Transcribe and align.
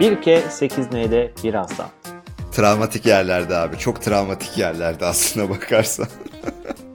1K 0.00 0.40
8N'de 0.48 1.32
birazdan. 1.44 1.86
Travmatik 2.52 3.06
yerlerde 3.06 3.56
abi. 3.56 3.78
Çok 3.78 4.02
travmatik 4.02 4.58
yerlerde 4.58 5.06
aslına 5.06 5.50
bakarsan. 5.50 6.06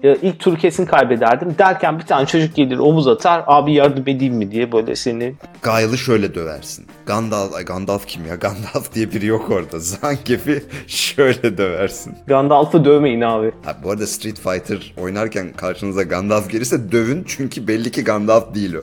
İlk 0.03 0.39
tur 0.39 0.57
kesin 0.57 0.85
kaybederdim. 0.85 1.55
Derken 1.59 1.99
bir 1.99 2.05
tane 2.05 2.25
çocuk 2.25 2.55
gelir 2.55 2.77
omuz 2.77 3.07
atar. 3.07 3.43
Abi 3.47 3.73
yardım 3.73 4.03
edeyim 4.07 4.35
mi 4.35 4.51
diye 4.51 4.71
böyle 4.71 4.95
seni. 4.95 5.35
Gail'ı 5.61 5.97
şöyle 5.97 6.35
döversin. 6.35 6.85
Gandalf, 7.05 7.53
ay 7.53 7.65
Gandalf 7.65 8.05
kim 8.05 8.25
ya? 8.25 8.35
Gandalf 8.45 8.93
diye 8.93 9.11
biri 9.11 9.25
yok 9.25 9.49
orada. 9.49 9.79
Zangief'i 9.79 10.63
şöyle 10.87 11.57
döversin. 11.57 12.15
Gandalf'ı 12.27 12.85
dövmeyin 12.85 13.21
abi. 13.21 13.51
Ha, 13.65 13.77
bu 13.83 13.91
arada 13.91 14.07
Street 14.07 14.39
Fighter 14.39 14.93
oynarken 14.97 15.53
karşınıza 15.53 16.03
Gandalf 16.03 16.49
gelirse 16.49 16.91
dövün 16.91 17.23
çünkü 17.27 17.67
belli 17.67 17.91
ki 17.91 18.03
Gandalf 18.03 18.55
değil 18.55 18.73
o. 18.73 18.81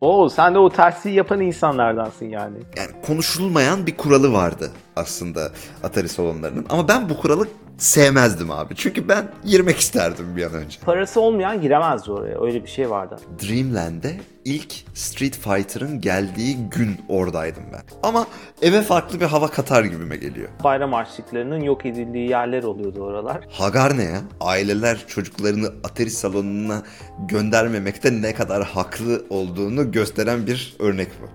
Oo 0.00 0.28
sen 0.28 0.54
de 0.54 0.58
o 0.58 0.70
tersi 0.70 1.10
yapan 1.10 1.40
insanlardansın 1.40 2.26
yani. 2.26 2.56
Yani 2.76 2.90
konuşulmayan 3.06 3.86
bir 3.86 3.96
kuralı 3.96 4.32
vardı 4.32 4.70
aslında 4.96 5.50
Atari 5.82 6.08
salonlarının. 6.08 6.66
Ama 6.68 6.88
ben 6.88 7.08
bu 7.08 7.16
kuralı 7.16 7.48
sevmezdim 7.78 8.50
abi. 8.50 8.74
Çünkü 8.76 9.08
ben 9.08 9.28
girmek 9.44 9.78
isterdim 9.78 10.36
bir 10.36 10.44
an 10.44 10.54
önce. 10.54 10.78
Parası 10.84 11.20
olmayan 11.20 11.60
giremezdi 11.60 12.12
oraya. 12.12 12.44
Öyle 12.44 12.62
bir 12.62 12.68
şey 12.68 12.90
vardı. 12.90 13.16
Dreamland'de 13.42 14.16
ilk 14.44 14.74
Street 14.94 15.36
Fighter'ın 15.36 16.00
geldiği 16.00 16.56
gün 16.70 16.96
oradaydım 17.08 17.62
ben. 17.72 17.82
Ama 18.02 18.26
eve 18.62 18.82
farklı 18.82 19.20
bir 19.20 19.26
hava 19.26 19.48
katar 19.48 19.84
gibime 19.84 20.16
geliyor. 20.16 20.48
Bayram 20.64 20.92
harçlıklarının 20.92 21.60
yok 21.60 21.86
edildiği 21.86 22.30
yerler 22.30 22.62
oluyordu 22.62 23.00
oralar. 23.00 23.46
Hagar 23.50 23.98
ne 23.98 24.02
ya? 24.04 24.20
Aileler 24.40 25.06
çocuklarını 25.06 25.66
Atari 25.84 26.10
salonuna 26.10 26.82
göndermemekte 27.28 28.22
ne 28.22 28.34
kadar 28.34 28.64
haklı 28.64 29.24
olduğunu 29.30 29.92
gösteren 29.92 30.46
bir 30.46 30.76
örnek 30.78 31.08
bu. 31.22 31.26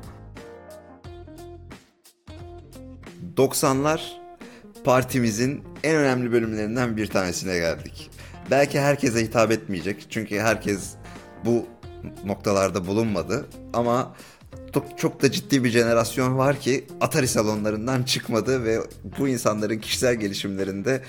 90'lar 3.37 4.20
partimizin 4.83 5.63
en 5.83 5.95
önemli 5.95 6.31
bölümlerinden 6.31 6.97
bir 6.97 7.07
tanesine 7.07 7.57
geldik. 7.57 8.09
Belki 8.51 8.79
herkese 8.79 9.23
hitap 9.23 9.51
etmeyecek 9.51 10.05
çünkü 10.09 10.39
herkes 10.39 10.89
bu 11.45 11.65
noktalarda 12.25 12.87
bulunmadı 12.87 13.45
ama 13.73 14.15
çok, 14.73 14.97
çok 14.97 15.21
da 15.21 15.31
ciddi 15.31 15.63
bir 15.63 15.69
jenerasyon 15.69 16.37
var 16.37 16.59
ki 16.59 16.87
Atari 17.01 17.27
salonlarından 17.27 18.03
çıkmadı 18.03 18.63
ve 18.63 18.79
bu 19.19 19.27
insanların 19.27 19.77
kişisel 19.77 20.15
gelişimlerinde 20.15 21.01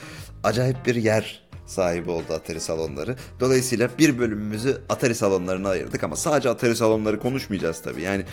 acayip 0.44 0.86
bir 0.86 0.94
yer 0.94 1.42
sahibi 1.66 2.10
oldu 2.10 2.32
Atari 2.32 2.60
salonları. 2.60 3.16
Dolayısıyla 3.40 3.90
bir 3.98 4.18
bölümümüzü 4.18 4.82
Atari 4.88 5.14
salonlarına 5.14 5.68
ayırdık 5.68 6.04
ama 6.04 6.16
sadece 6.16 6.48
Atari 6.48 6.76
salonları 6.76 7.20
konuşmayacağız 7.20 7.82
tabii. 7.82 8.02
Yani 8.02 8.24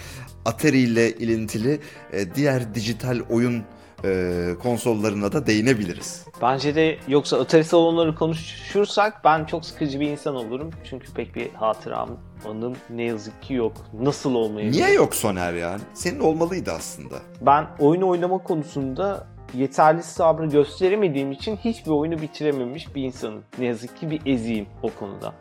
Atari 0.45 0.79
ile 0.79 1.11
ilintili 1.11 1.79
e, 2.13 2.35
diğer 2.35 2.75
dijital 2.75 3.19
oyun 3.29 3.63
e, 4.05 4.49
konsollarına 4.63 5.31
da 5.31 5.47
değinebiliriz. 5.47 6.25
Bence 6.41 6.75
de 6.75 6.97
yoksa 7.07 7.39
Atari 7.39 7.63
salonları 7.63 8.15
konuşursak 8.15 9.23
ben 9.23 9.45
çok 9.45 9.65
sıkıcı 9.65 9.99
bir 9.99 10.09
insan 10.09 10.35
olurum. 10.35 10.69
Çünkü 10.89 11.13
pek 11.13 11.35
bir 11.35 11.49
hatıram, 11.53 12.09
anım 12.49 12.75
ne 12.89 13.03
yazık 13.03 13.41
ki 13.41 13.53
yok. 13.53 13.73
Nasıl 14.01 14.35
olmayabilir? 14.35 14.77
Niye 14.77 14.93
yok 14.93 15.15
Soner 15.15 15.53
ya? 15.53 15.77
Senin 15.93 16.19
olmalıydı 16.19 16.71
aslında. 16.71 17.15
Ben 17.41 17.67
oyun 17.79 18.01
oynama 18.01 18.37
konusunda 18.37 19.27
yeterli 19.53 20.03
sabrı 20.03 20.45
gösteremediğim 20.45 21.31
için 21.31 21.55
hiçbir 21.55 21.91
oyunu 21.91 22.21
bitirememiş 22.21 22.95
bir 22.95 23.03
insanım. 23.03 23.43
Ne 23.59 23.65
yazık 23.65 23.97
ki 23.97 24.11
bir 24.11 24.21
eziyim 24.25 24.67
o 24.83 24.89
konuda. 24.99 25.33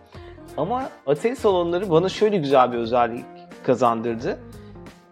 Ama 0.57 0.91
Atari 1.07 1.37
salonları 1.37 1.91
bana 1.91 2.09
şöyle 2.09 2.37
güzel 2.37 2.73
bir 2.73 2.79
özellik 2.79 3.25
kazandırdı. 3.67 4.39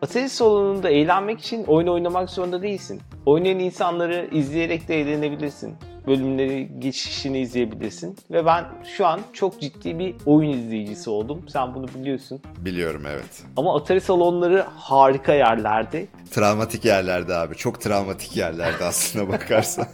Atari 0.02 0.28
salonunda 0.28 0.90
eğlenmek 0.90 1.40
için 1.40 1.64
oyun 1.64 1.86
oynamak 1.86 2.30
zorunda 2.30 2.62
değilsin. 2.62 3.00
Oynayan 3.26 3.58
insanları 3.58 4.28
izleyerek 4.32 4.88
de 4.88 5.00
eğlenebilirsin. 5.00 5.74
Bölümleri 6.06 6.70
geçişini 6.78 7.38
izleyebilirsin. 7.40 8.16
Ve 8.30 8.46
ben 8.46 8.64
şu 8.96 9.06
an 9.06 9.20
çok 9.32 9.60
ciddi 9.60 9.98
bir 9.98 10.14
oyun 10.26 10.50
izleyicisi 10.50 11.10
oldum. 11.10 11.44
Sen 11.48 11.74
bunu 11.74 11.88
biliyorsun. 11.88 12.40
Biliyorum 12.58 13.02
evet. 13.08 13.44
Ama 13.56 13.76
Atari 13.76 14.00
salonları 14.00 14.64
harika 14.76 15.34
yerlerdi. 15.34 16.08
Travmatik 16.30 16.84
yerlerde 16.84 17.34
abi. 17.34 17.56
Çok 17.56 17.80
travmatik 17.80 18.36
yerlerde 18.36 18.84
aslına 18.88 19.28
bakarsan. 19.28 19.86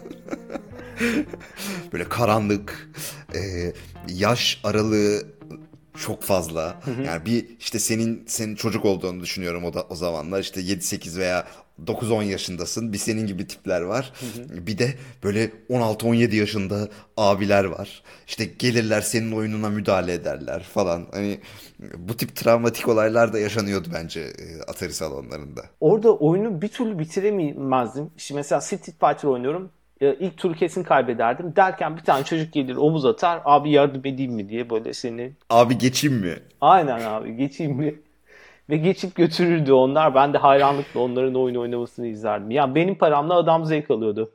Böyle 1.92 2.04
karanlık, 2.08 2.90
e, 3.34 3.40
yaş 4.08 4.60
aralığı 4.64 5.22
çok 5.94 6.22
fazla. 6.22 6.80
Yani 7.06 7.26
bir 7.26 7.46
işte 7.60 7.78
senin 7.78 8.24
senin 8.26 8.54
çocuk 8.54 8.84
olduğunu 8.84 9.20
düşünüyorum 9.20 9.64
o 9.64 9.74
da 9.74 9.86
o 9.90 9.94
zamanlar. 9.94 10.40
İşte 10.40 10.60
7-8 10.60 11.18
veya 11.18 11.44
9-10 11.86 12.24
yaşındasın. 12.24 12.92
Bir 12.92 12.98
senin 12.98 13.26
gibi 13.26 13.46
tipler 13.46 13.80
var. 13.80 14.12
Bir 14.48 14.78
de 14.78 14.94
böyle 15.24 15.50
16-17 15.70 16.34
yaşında 16.34 16.88
abiler 17.16 17.64
var. 17.64 18.02
İşte 18.26 18.44
gelirler 18.44 19.00
senin 19.00 19.32
oyununa 19.32 19.68
müdahale 19.68 20.12
ederler 20.12 20.62
falan. 20.62 21.06
Hani 21.12 21.40
bu 21.96 22.16
tip 22.16 22.36
travmatik 22.36 22.88
olaylar 22.88 23.32
da 23.32 23.38
yaşanıyordu 23.38 23.88
bence 23.94 24.20
e, 24.20 24.62
Atari 24.62 24.92
salonlarında. 24.92 25.62
Orada 25.80 26.16
oyunu 26.16 26.62
bir 26.62 26.68
türlü 26.68 26.98
bitiremezdim. 26.98 28.10
İşte 28.16 28.34
mesela 28.34 28.60
Street 28.60 28.84
Fighter 28.84 29.28
oynuyorum. 29.28 29.70
Ya 30.02 30.14
ilk 30.14 30.36
turu 30.36 30.54
kesin 30.54 30.82
kaybederdim. 30.82 31.56
Derken 31.56 31.96
bir 31.96 32.02
tane 32.02 32.24
çocuk 32.24 32.52
gelir 32.52 32.76
omuz 32.76 33.04
atar. 33.04 33.40
Abi 33.44 33.70
yardım 33.70 34.00
edeyim 34.04 34.32
mi 34.32 34.48
diye 34.48 34.70
böyle 34.70 34.92
seni. 34.92 35.32
Abi 35.50 35.78
geçeyim 35.78 36.16
mi? 36.16 36.34
Aynen 36.60 37.00
abi 37.00 37.36
geçeyim 37.36 37.72
mi? 37.72 37.94
Ve 38.70 38.76
geçip 38.76 39.14
götürürdü 39.14 39.72
onlar. 39.72 40.14
Ben 40.14 40.32
de 40.32 40.38
hayranlıkla 40.38 41.00
onların 41.00 41.34
oyun 41.34 41.54
oynamasını 41.54 42.06
izlerdim. 42.06 42.50
Yani 42.50 42.74
benim 42.74 42.94
paramla 42.94 43.34
adam 43.34 43.64
zevk 43.64 43.90
alıyordu. 43.90 44.32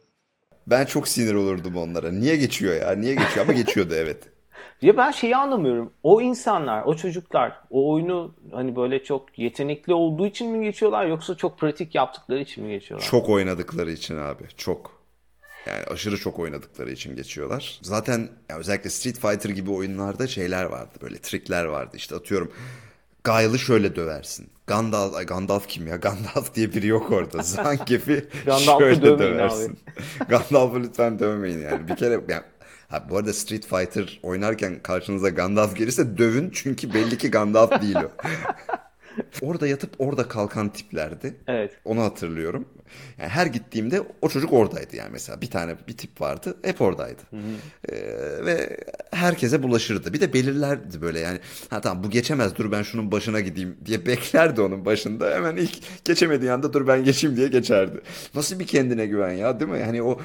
Ben 0.68 0.86
çok 0.86 1.08
sinir 1.08 1.34
olurdum 1.34 1.76
onlara. 1.78 2.12
Niye 2.12 2.36
geçiyor 2.36 2.76
ya? 2.82 2.92
Niye 2.92 3.16
geçiyor? 3.16 3.46
Ama 3.46 3.54
geçiyordu 3.54 3.94
evet. 3.98 4.24
Ya 4.82 4.98
ben 4.98 5.12
şeyi 5.12 5.36
anlamıyorum. 5.36 5.94
O 6.04 6.22
insanlar, 6.22 6.84
o 6.84 6.96
çocuklar 6.96 7.54
o 7.70 7.92
oyunu 7.92 8.36
hani 8.52 8.76
böyle 8.76 9.04
çok 9.04 9.40
yetenekli 9.40 9.94
olduğu 9.94 10.28
için 10.28 10.52
mi 10.52 10.66
geçiyorlar 10.66 11.06
yoksa 11.06 11.36
çok 11.36 11.60
pratik 11.60 11.96
yaptıkları 11.96 12.40
için 12.40 12.64
mi 12.64 12.70
geçiyorlar? 12.70 13.08
Çok 13.08 13.30
oynadıkları 13.30 13.92
için 13.92 14.18
abi. 14.18 14.44
Çok. 14.58 14.97
Yani 15.68 15.84
aşırı 15.84 16.18
çok 16.18 16.40
oynadıkları 16.40 16.92
için 16.92 17.16
geçiyorlar. 17.16 17.80
Zaten 17.82 18.30
ya 18.50 18.58
özellikle 18.58 18.90
Street 18.90 19.20
Fighter 19.20 19.50
gibi 19.50 19.72
oyunlarda 19.72 20.28
şeyler 20.28 20.66
vardı. 20.66 20.98
Böyle 21.02 21.18
trikler 21.18 21.66
vardı. 21.66 21.98
İşte 21.98 22.16
atıyorum 22.16 22.52
Gail'ı 23.24 23.60
şöyle 23.60 23.96
döversin. 23.96 24.50
Gandalf, 24.68 25.28
Gandalf 25.28 25.68
kim 25.68 25.88
ya? 25.88 25.96
Gandalf 26.08 26.56
diye 26.56 26.74
biri 26.74 26.88
yok 26.88 27.12
orada. 27.12 27.44
Zangief'i 27.44 28.26
şöyle 28.80 29.20
döversin. 29.20 29.80
Gandalf'ı 30.30 30.84
lütfen 30.84 31.20
dövmeyin 31.20 31.60
yani. 31.60 31.88
Bir 31.88 31.96
kere 31.96 32.14
yani, 32.14 32.44
ha, 32.88 33.06
bu 33.10 33.18
arada 33.18 33.34
Street 33.34 33.66
Fighter 33.68 34.20
oynarken 34.24 34.80
karşınıza 34.84 35.30
Gandalf 35.30 35.76
gelirse 35.76 36.18
dövün 36.18 36.50
çünkü 36.54 36.94
belli 36.94 37.18
ki 37.18 37.32
Gandalf 37.32 37.82
değil 37.82 37.96
o. 37.96 38.12
orada 39.42 39.68
yatıp 39.68 39.90
orada 40.00 40.28
kalkan 40.28 40.70
tiplerdi. 40.70 41.36
Evet. 41.48 41.72
Onu 41.86 42.02
hatırlıyorum. 42.02 42.68
Yani 43.18 43.30
her 43.30 43.46
gittiğimde 43.46 44.02
o 44.22 44.30
çocuk 44.30 44.54
oradaydı 44.54 44.96
yani 44.96 45.10
mesela 45.12 45.42
bir 45.42 45.50
tane 45.50 45.76
bir 45.88 45.98
tip 45.98 46.22
vardı 46.22 46.58
hep 46.62 46.82
oradaydı. 46.82 47.22
Ee, 47.90 47.96
ve 48.46 48.78
herkese 49.12 49.64
bulaşırdı. 49.64 50.14
Bir 50.14 50.22
de 50.22 50.34
belirlerdi 50.34 51.02
böyle 51.02 51.20
yani 51.20 51.40
ha 51.70 51.82
tamam 51.82 52.04
bu 52.04 52.10
geçemez 52.10 52.56
dur 52.56 52.72
ben 52.72 52.84
şunun 52.84 53.12
başına 53.12 53.40
gideyim 53.40 53.78
diye 53.86 54.06
beklerdi 54.06 54.62
onun 54.62 54.86
başında. 54.86 55.36
Hemen 55.36 55.56
ilk 55.56 56.06
geçemediği 56.06 56.52
anda 56.52 56.74
dur 56.74 56.88
ben 56.88 57.04
geçeyim 57.04 57.38
diye 57.38 57.48
geçerdi. 57.48 58.02
Nasıl 58.36 58.60
bir 58.60 58.68
kendine 58.68 59.06
güven 59.06 59.34
ya 59.34 59.60
değil 59.60 59.72
mi? 59.72 59.80
Yani 59.80 60.04
o 60.04 60.20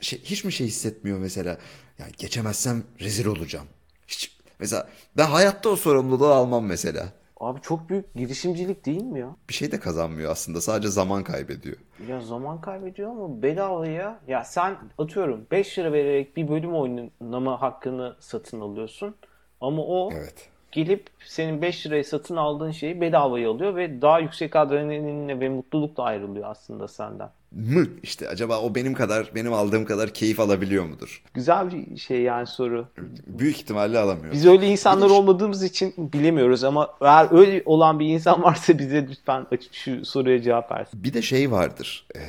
şey, 0.00 0.20
hiç 0.24 0.44
mi 0.44 0.52
şey 0.52 0.66
hissetmiyor 0.66 1.18
mesela? 1.18 1.58
Yani 1.98 2.12
geçemezsem 2.18 2.82
rezil 3.00 3.26
olacağım. 3.26 3.66
Hiç 4.08 4.36
mesela 4.58 4.88
ben 5.16 5.26
hayatta 5.26 5.68
o 5.68 5.76
sorumluluğu 5.76 6.28
almam 6.28 6.66
mesela. 6.66 7.12
Abi 7.40 7.60
çok 7.60 7.88
büyük 7.88 8.14
girişimcilik 8.14 8.86
değil 8.86 9.02
mi 9.02 9.20
ya? 9.20 9.36
Bir 9.48 9.54
şey 9.54 9.72
de 9.72 9.80
kazanmıyor 9.80 10.30
aslında. 10.30 10.60
Sadece 10.60 10.88
zaman 10.88 11.24
kaybediyor. 11.24 11.76
Ya 12.08 12.20
zaman 12.20 12.60
kaybediyor 12.60 13.10
ama 13.10 13.42
bedavaya 13.42 14.20
ya 14.28 14.44
sen 14.44 14.76
atıyorum 14.98 15.46
5 15.50 15.78
lira 15.78 15.92
vererek 15.92 16.36
bir 16.36 16.48
bölüm 16.48 16.74
oynama 16.74 17.62
hakkını 17.62 18.16
satın 18.20 18.60
alıyorsun. 18.60 19.14
Ama 19.60 19.82
o 19.82 20.10
Evet. 20.12 20.48
gelip 20.72 21.06
senin 21.26 21.62
5 21.62 21.86
liraya 21.86 22.04
satın 22.04 22.36
aldığın 22.36 22.70
şeyi 22.70 23.00
bedavaya 23.00 23.50
alıyor 23.50 23.76
ve 23.76 24.02
daha 24.02 24.18
yüksek 24.18 24.56
adrenalinle 24.56 25.40
ve 25.40 25.48
mutlulukla 25.48 26.02
ayrılıyor 26.04 26.50
aslında 26.50 26.88
senden. 26.88 27.30
Mı? 27.52 27.86
İşte 28.02 28.28
acaba 28.28 28.60
o 28.60 28.74
benim 28.74 28.94
kadar, 28.94 29.30
benim 29.34 29.52
aldığım 29.52 29.84
kadar 29.84 30.14
keyif 30.14 30.40
alabiliyor 30.40 30.84
mudur? 30.84 31.22
Güzel 31.34 31.72
bir 31.72 31.96
şey 31.96 32.22
yani 32.22 32.46
soru. 32.46 32.88
Büyük 33.26 33.56
ihtimalle 33.56 33.98
alamıyor. 33.98 34.32
Biz 34.32 34.46
öyle 34.46 34.66
insanlar 34.66 35.10
olmadığımız 35.10 35.62
için 35.62 35.94
bilemiyoruz 36.12 36.64
ama 36.64 36.94
eğer 37.00 37.28
öyle 37.38 37.62
olan 37.66 38.00
bir 38.00 38.06
insan 38.06 38.42
varsa 38.42 38.78
bize 38.78 39.08
lütfen 39.08 39.46
açıp 39.50 39.74
şu 39.74 40.04
soruya 40.04 40.42
cevap 40.42 40.72
versin. 40.72 41.04
Bir 41.04 41.14
de 41.14 41.22
şey 41.22 41.50
vardır. 41.50 42.06
Ee, 42.16 42.20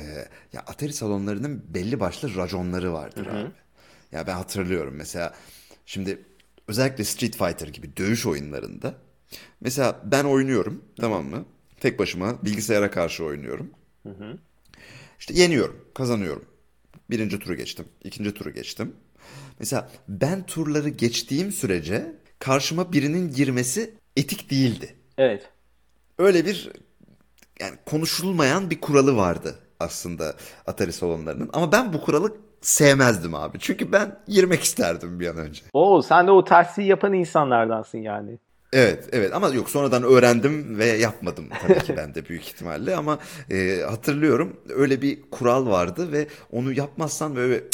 ya 0.52 0.60
Atari 0.66 0.92
salonlarının 0.92 1.64
belli 1.68 2.00
başlı 2.00 2.36
raconları 2.36 2.92
vardır 2.92 3.26
abi. 3.26 3.46
Ya 4.12 4.26
ben 4.26 4.34
hatırlıyorum 4.34 4.94
mesela 4.96 5.34
şimdi 5.86 6.18
özellikle 6.68 7.04
Street 7.04 7.36
Fighter 7.36 7.68
gibi 7.68 7.96
dövüş 7.96 8.26
oyunlarında 8.26 8.94
mesela 9.60 10.00
ben 10.04 10.24
oynuyorum 10.24 10.84
tamam 11.00 11.24
mı? 11.24 11.44
Tek 11.80 11.98
başıma 11.98 12.44
bilgisayara 12.44 12.90
karşı 12.90 13.24
oynuyorum. 13.24 13.70
İşte 15.22 15.34
yeniyorum, 15.34 15.84
kazanıyorum. 15.94 16.44
Birinci 17.10 17.38
turu 17.38 17.54
geçtim, 17.54 17.84
ikinci 18.04 18.34
turu 18.34 18.50
geçtim. 18.50 18.96
Mesela 19.58 19.90
ben 20.08 20.46
turları 20.46 20.88
geçtiğim 20.88 21.52
sürece 21.52 22.16
karşıma 22.38 22.92
birinin 22.92 23.32
girmesi 23.32 23.94
etik 24.16 24.50
değildi. 24.50 24.96
Evet. 25.18 25.50
Öyle 26.18 26.46
bir 26.46 26.70
yani 27.60 27.78
konuşulmayan 27.86 28.70
bir 28.70 28.80
kuralı 28.80 29.16
vardı 29.16 29.58
aslında 29.80 30.34
Atari 30.66 30.92
salonlarının. 30.92 31.50
Ama 31.52 31.72
ben 31.72 31.92
bu 31.92 32.00
kuralı 32.00 32.36
sevmezdim 32.60 33.34
abi. 33.34 33.58
Çünkü 33.60 33.92
ben 33.92 34.18
girmek 34.28 34.62
isterdim 34.62 35.20
bir 35.20 35.26
an 35.26 35.36
önce. 35.36 35.62
Oo 35.72 36.02
sen 36.02 36.26
de 36.26 36.30
o 36.30 36.44
tersi 36.44 36.82
yapan 36.82 37.12
insanlardansın 37.12 37.98
yani. 37.98 38.38
Evet, 38.72 39.08
evet 39.12 39.34
ama 39.34 39.48
yok 39.48 39.70
sonradan 39.70 40.02
öğrendim 40.02 40.78
ve 40.78 40.86
yapmadım 40.86 41.48
tabii 41.62 41.78
ki 41.78 41.96
ben 41.96 42.14
de 42.14 42.28
büyük 42.28 42.42
ihtimalle 42.42 42.96
ama 42.96 43.18
e, 43.50 43.80
hatırlıyorum 43.88 44.56
öyle 44.68 45.02
bir 45.02 45.22
kural 45.30 45.66
vardı 45.66 46.12
ve 46.12 46.26
onu 46.52 46.72
yapmazsan 46.72 47.36
böyle 47.36 47.64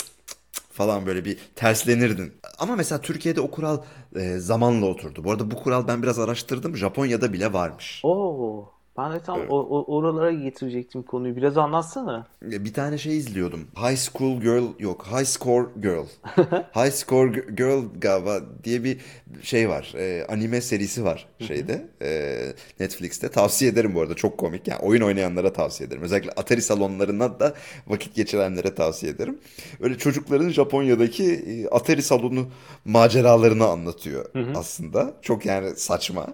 falan 0.73 1.06
böyle 1.06 1.25
bir 1.25 1.39
terslenirdin. 1.55 2.33
Ama 2.59 2.77
mesela 2.77 3.00
Türkiye'de 3.00 3.41
o 3.41 3.50
kural 3.50 3.83
e, 4.17 4.39
zamanla 4.39 4.87
oturdu. 4.87 5.25
Bu 5.25 5.31
arada 5.31 5.50
bu 5.50 5.56
kural 5.56 5.89
ben 5.89 6.03
biraz 6.03 6.19
araştırdım. 6.19 6.77
Japonya'da 6.77 7.33
bile 7.33 7.53
varmış. 7.53 8.00
Oo 8.05 8.77
ben 8.99 9.12
de 9.12 9.21
tam 9.21 9.39
Evet. 9.41 9.50
o- 9.50 9.61
o- 9.61 9.97
oralara 9.97 10.33
getirecektim 10.33 11.03
konuyu. 11.03 11.37
Biraz 11.37 11.59
anlatsana. 11.59 12.27
Bir 12.43 12.73
tane 12.73 12.99
şey 12.99 13.17
izliyordum. 13.17 13.61
High 13.77 13.97
School 13.97 14.41
Girl 14.41 14.65
yok. 14.79 15.06
High 15.12 15.25
Score 15.27 15.67
Girl. 15.83 16.05
High 16.77 16.91
Score 16.93 17.31
Girl 17.56 17.83
galiba 18.00 18.41
diye 18.65 18.85
bir 18.85 18.99
şey 19.43 19.69
var. 19.69 19.93
E, 19.99 20.27
anime 20.29 20.61
serisi 20.61 21.05
var 21.05 21.29
şeyde. 21.47 21.87
e, 22.03 22.39
Netflix'te. 22.81 23.29
Tavsiye 23.29 23.71
ederim 23.71 23.95
bu 23.95 24.00
arada. 24.00 24.15
Çok 24.15 24.39
komik. 24.39 24.69
Yani 24.69 24.81
oyun 24.83 25.03
oynayanlara 25.03 25.53
tavsiye 25.53 25.87
ederim. 25.87 26.03
Özellikle 26.03 26.31
Atari 26.31 26.62
salonlarında 26.62 27.41
da 27.41 27.55
vakit 27.87 28.15
geçirenlere 28.15 28.75
tavsiye 28.75 29.12
ederim. 29.12 29.39
Öyle 29.81 29.99
çocukların 29.99 30.49
Japonya'daki 30.49 31.25
e, 31.35 31.69
Atari 31.69 32.03
salonu 32.03 32.47
maceralarını 32.85 33.67
anlatıyor 33.67 34.25
aslında. 34.56 35.15
Çok 35.23 35.47
yani 35.47 35.71
saçma. 35.77 36.27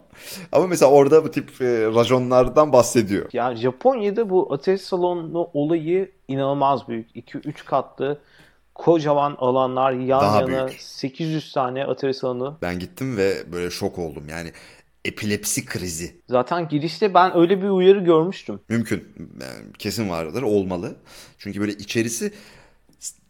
Ama 0.52 0.66
mesela 0.66 0.90
orada 0.92 1.24
bu 1.24 1.30
tip 1.30 1.60
e, 1.60 1.94
rajonlardan 2.54 2.72
bahsediyor. 2.72 3.28
Ya 3.32 3.56
Japonya'da 3.56 4.30
bu 4.30 4.52
Atari 4.52 4.78
salonu 4.78 5.50
olayı 5.54 6.12
inanılmaz 6.28 6.88
büyük. 6.88 7.16
2-3 7.16 7.64
katlı 7.64 8.18
kocaman 8.74 9.36
alanlar 9.38 9.92
yan 9.92 10.20
Daha 10.20 10.40
yana 10.40 10.68
büyük. 10.68 10.80
800 10.80 11.52
tane 11.52 11.84
Atari 11.84 12.14
salonu. 12.14 12.58
Ben 12.62 12.78
gittim 12.78 13.16
ve 13.16 13.52
böyle 13.52 13.70
şok 13.70 13.98
oldum. 13.98 14.24
Yani 14.28 14.52
epilepsi 15.04 15.64
krizi. 15.64 16.20
Zaten 16.28 16.68
girişte 16.68 17.14
ben 17.14 17.36
öyle 17.36 17.62
bir 17.62 17.68
uyarı 17.68 17.98
görmüştüm. 17.98 18.60
Mümkün. 18.68 19.08
Yani 19.40 19.72
kesin 19.78 20.10
vardır. 20.10 20.42
Olmalı. 20.42 20.96
Çünkü 21.38 21.60
böyle 21.60 21.72
içerisi 21.72 22.32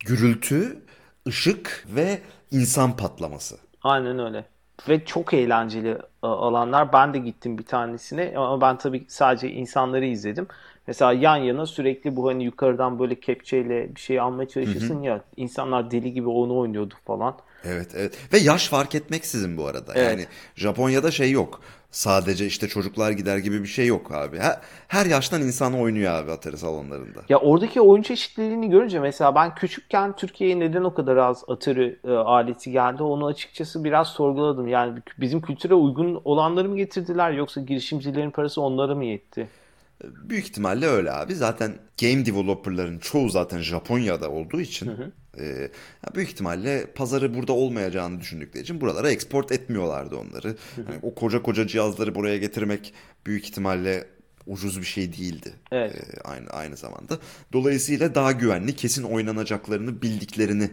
gürültü, 0.06 0.82
ışık 1.29 1.87
ve 1.97 2.19
insan 2.50 2.97
patlaması. 2.97 3.56
Aynen 3.82 4.19
öyle. 4.19 4.44
Ve 4.89 5.05
çok 5.05 5.35
eğlenceli 5.35 5.89
e, 6.23 6.27
alanlar. 6.27 6.93
Ben 6.93 7.15
de 7.15 7.19
gittim 7.19 7.59
bir 7.59 7.65
tanesine 7.65 8.33
ama 8.37 8.61
ben 8.61 8.79
tabii 8.79 9.05
sadece 9.09 9.51
insanları 9.51 10.07
izledim. 10.07 10.47
Mesela 10.87 11.13
yan 11.13 11.37
yana 11.37 11.67
sürekli 11.67 12.17
bu 12.17 12.29
hani 12.29 12.45
yukarıdan 12.45 12.99
böyle 12.99 13.21
kepçeyle 13.21 13.95
bir 13.95 14.01
şey 14.01 14.21
almaya 14.21 14.49
çalışırsın 14.49 15.03
ya. 15.03 15.21
insanlar 15.37 15.91
deli 15.91 16.13
gibi 16.13 16.29
onu 16.29 16.59
oynuyordu 16.59 16.95
falan. 17.07 17.37
Evet, 17.65 17.89
evet. 17.95 18.19
Ve 18.33 18.39
yaş 18.39 18.69
fark 18.69 18.95
etmeksizin 18.95 19.57
bu 19.57 19.67
arada. 19.67 19.93
Evet. 19.95 20.11
Yani 20.11 20.27
Japonya'da 20.55 21.11
şey 21.11 21.31
yok. 21.31 21.61
Sadece 21.94 22.46
işte 22.46 22.69
çocuklar 22.69 23.11
gider 23.11 23.38
gibi 23.38 23.62
bir 23.62 23.69
şey 23.69 23.87
yok 23.87 24.12
abi. 24.12 24.38
Her, 24.38 24.58
her 24.88 25.06
yaştan 25.06 25.43
insan 25.43 25.75
oynuyor 25.75 26.12
abi 26.12 26.31
Atari 26.31 26.58
salonlarında. 26.58 27.20
Ya 27.29 27.38
oradaki 27.38 27.81
oyun 27.81 28.02
çeşitliliğini 28.02 28.70
görünce 28.70 29.00
mesela 29.00 29.35
ben 29.35 29.55
küçükken 29.55 30.17
Türkiye'ye 30.17 30.61
neden 30.61 30.85
o 30.85 30.94
kadar 30.94 31.17
az 31.17 31.44
Atari 31.49 31.99
e, 32.05 32.11
aleti 32.11 32.70
geldi 32.73 33.02
onu 33.02 33.26
açıkçası 33.26 33.85
biraz 33.85 34.08
sorguladım. 34.08 34.69
Yani 34.69 34.99
bizim 35.20 35.41
kültüre 35.41 35.75
uygun 35.75 36.20
olanları 36.25 36.69
mı 36.69 36.76
getirdiler 36.76 37.32
yoksa 37.32 37.61
girişimcilerin 37.61 38.31
parası 38.31 38.61
onlara 38.61 38.94
mı 38.94 39.05
yetti? 39.05 39.49
Büyük 40.05 40.44
ihtimalle 40.44 40.87
öyle 40.87 41.12
abi. 41.12 41.35
Zaten 41.35 41.73
game 42.00 42.26
developerların 42.26 42.99
çoğu 42.99 43.29
zaten 43.29 43.58
Japonya'da 43.58 44.31
olduğu 44.31 44.61
için 44.61 44.93
e, 45.39 45.71
büyük 46.15 46.29
ihtimalle 46.29 46.87
pazarı 46.87 47.35
burada 47.35 47.53
olmayacağını 47.53 48.21
düşündükleri 48.21 48.63
için 48.63 48.81
buralara 48.81 49.11
export 49.11 49.53
etmiyorlardı 49.53 50.17
onları. 50.17 50.57
Yani 50.77 50.99
o 51.03 51.15
koca 51.15 51.43
koca 51.43 51.67
cihazları 51.67 52.15
buraya 52.15 52.39
getirmek 52.39 52.95
büyük 53.27 53.45
ihtimalle 53.45 54.05
ucuz 54.47 54.81
bir 54.81 54.87
şey 54.87 55.13
değildi. 55.13 55.53
Evet. 55.73 55.95
E, 55.95 56.21
aynı 56.21 56.51
aynı 56.51 56.77
zamanda. 56.77 57.19
Dolayısıyla 57.53 58.15
daha 58.15 58.33
güvenli, 58.33 58.77
kesin 58.77 59.03
oynanacaklarını 59.03 60.03
bildiklerini 60.03 60.71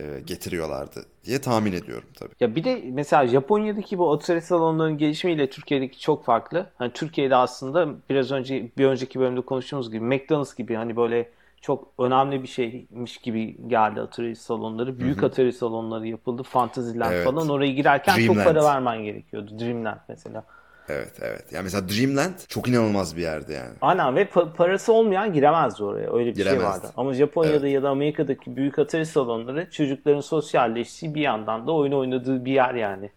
e, 0.00 0.20
getiriyorlardı 0.26 1.06
diye 1.24 1.40
tahmin 1.40 1.72
ediyorum 1.72 2.08
tabii. 2.14 2.32
Ya 2.40 2.54
bir 2.54 2.64
de 2.64 2.82
mesela 2.92 3.26
Japonya'daki 3.26 3.98
bu 3.98 4.12
Atari 4.12 4.42
salonlarının 4.42 4.98
gelişimiyle 4.98 5.50
Türkiye'deki 5.50 6.00
çok 6.00 6.24
farklı. 6.24 6.70
Hani 6.78 6.92
Türkiye'de 6.92 7.36
aslında 7.36 7.88
biraz 8.10 8.32
önce 8.32 8.70
bir 8.78 8.84
önceki 8.84 9.20
bölümde 9.20 9.40
konuştuğumuz 9.40 9.90
gibi 9.90 10.04
McDonald's 10.04 10.54
gibi 10.54 10.74
hani 10.74 10.96
böyle 10.96 11.30
çok 11.64 11.88
önemli 11.98 12.42
bir 12.42 12.48
şeymiş 12.48 13.18
gibi 13.18 13.68
geldi 13.68 14.00
Atari 14.00 14.36
salonları. 14.36 14.98
Büyük 14.98 15.22
Atari 15.22 15.52
salonları 15.52 16.06
yapıldı. 16.08 16.42
Fantasyland 16.42 17.12
Evet. 17.12 17.24
falan. 17.24 17.48
Oraya 17.48 17.72
girerken 17.72 18.12
çok 18.16 18.36
Dreamland. 18.36 18.44
para 18.44 18.64
vermen 18.64 19.04
gerekiyordu. 19.04 19.58
Dreamland 19.58 19.98
mesela. 20.08 20.44
Evet 20.88 21.12
evet. 21.20 21.44
Yani 21.52 21.62
mesela 21.64 21.88
Dreamland 21.88 22.34
çok 22.48 22.68
inanılmaz 22.68 23.16
bir 23.16 23.22
yerdi 23.22 23.52
yani. 23.52 23.72
Aynen 23.80 24.16
ve 24.16 24.22
pa- 24.24 24.52
parası 24.52 24.92
olmayan 24.92 25.32
giremezdi 25.32 25.84
oraya. 25.84 26.12
Öyle 26.12 26.30
bir 26.30 26.34
şey 26.34 26.44
Giremezdi. 26.44 26.64
vardı. 26.64 26.86
Ama 26.96 27.14
Japonya'da 27.14 27.68
ya 27.68 27.82
da 27.82 27.90
Amerika'daki 27.90 28.56
büyük 28.56 28.78
Atari 28.78 29.06
salonları 29.06 29.70
çocukların 29.70 30.20
sosyalleştiği 30.20 31.14
bir 31.14 31.20
yandan 31.20 31.66
da 31.66 31.72
oyun 31.72 31.92
oynadığı 31.92 32.44
bir 32.44 32.52
yer 32.52 32.74
yani. 32.74 33.10